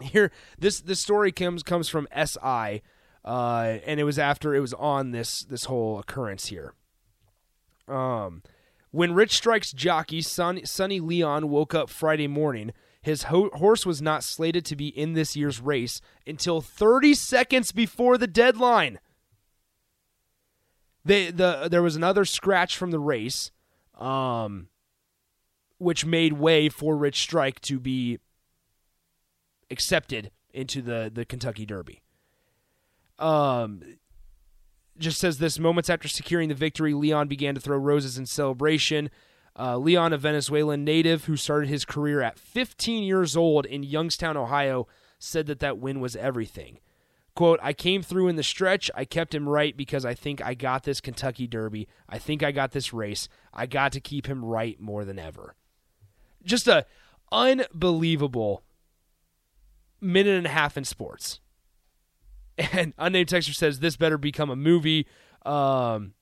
[0.00, 2.82] here this this story comes comes from SI,
[3.24, 6.74] uh, and it was after it was on this this whole occurrence here.
[7.88, 8.42] Um,
[8.94, 12.72] when Rich Strike's jockey Sonny, Sonny Leon woke up Friday morning,
[13.02, 17.72] his ho- horse was not slated to be in this year's race until 30 seconds
[17.72, 19.00] before the deadline.
[21.04, 23.50] they the there was another scratch from the race,
[23.98, 24.68] um,
[25.78, 28.20] which made way for Rich Strike to be
[29.72, 32.00] accepted into the the Kentucky Derby.
[33.18, 33.82] Um,
[34.98, 39.10] just says this moments after securing the victory, Leon began to throw roses in celebration.
[39.58, 44.36] Uh, Leon, a Venezuelan native who started his career at 15 years old in Youngstown,
[44.36, 44.88] Ohio,
[45.18, 46.80] said that that win was everything.
[47.34, 48.90] Quote, I came through in the stretch.
[48.94, 51.88] I kept him right because I think I got this Kentucky Derby.
[52.08, 53.28] I think I got this race.
[53.52, 55.56] I got to keep him right more than ever.
[56.44, 56.86] Just a
[57.32, 58.62] unbelievable
[60.00, 61.40] minute and a half in sports.
[62.56, 65.06] And unnamed texter says this better become a movie.
[65.44, 66.14] Um,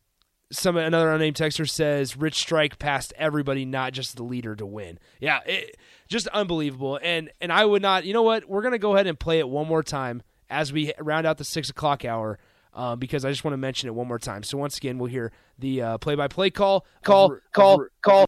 [0.50, 4.98] some another unnamed texter says Rich Strike passed everybody, not just the leader, to win.
[5.20, 5.76] Yeah, it,
[6.08, 6.98] just unbelievable.
[7.02, 8.04] And and I would not.
[8.04, 8.48] You know what?
[8.48, 11.44] We're gonna go ahead and play it one more time as we round out the
[11.44, 12.38] six o'clock hour.
[12.74, 14.42] Um, because I just want to mention it one more time.
[14.42, 18.24] So once again, we'll hear the uh, play-by-play call, call, call, call.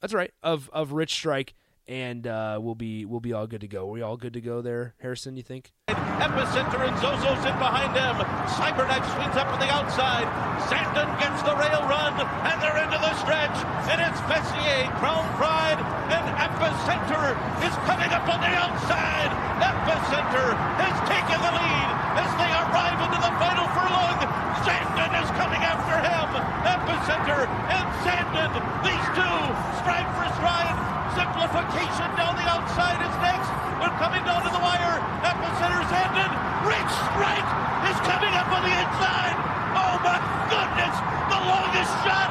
[0.00, 1.54] That's right of of Rich Strike,
[1.88, 3.88] and uh, we'll be we'll be all good to go.
[3.88, 5.36] Are we all good to go there, Harrison?
[5.36, 5.72] You think?
[5.86, 8.16] Epicenter and Zozos in behind them.
[8.58, 10.26] Cyberknife swings up to the outside.
[10.66, 13.54] Zandon gets the rail run, and they're into the stretch.
[13.86, 15.78] And it's Messier, Crown Pride,
[16.10, 19.30] and Epicenter is coming up on the outside.
[19.62, 24.18] Epicenter has taken the lead as they arrive into the final furlong.
[24.66, 26.28] Zandon is coming after him.
[26.64, 28.50] Epicenter and Zandon,
[28.82, 29.38] these two,
[29.78, 30.95] stride for stride.
[31.16, 33.48] Simplification down the outside is next.
[33.80, 35.00] We're coming down to the wire.
[35.24, 36.28] That was center's ended.
[36.68, 37.50] Rich Strike
[37.88, 39.36] is coming up on the inside.
[39.80, 40.20] Oh, my
[40.52, 40.92] goodness.
[41.32, 42.25] The longest shot.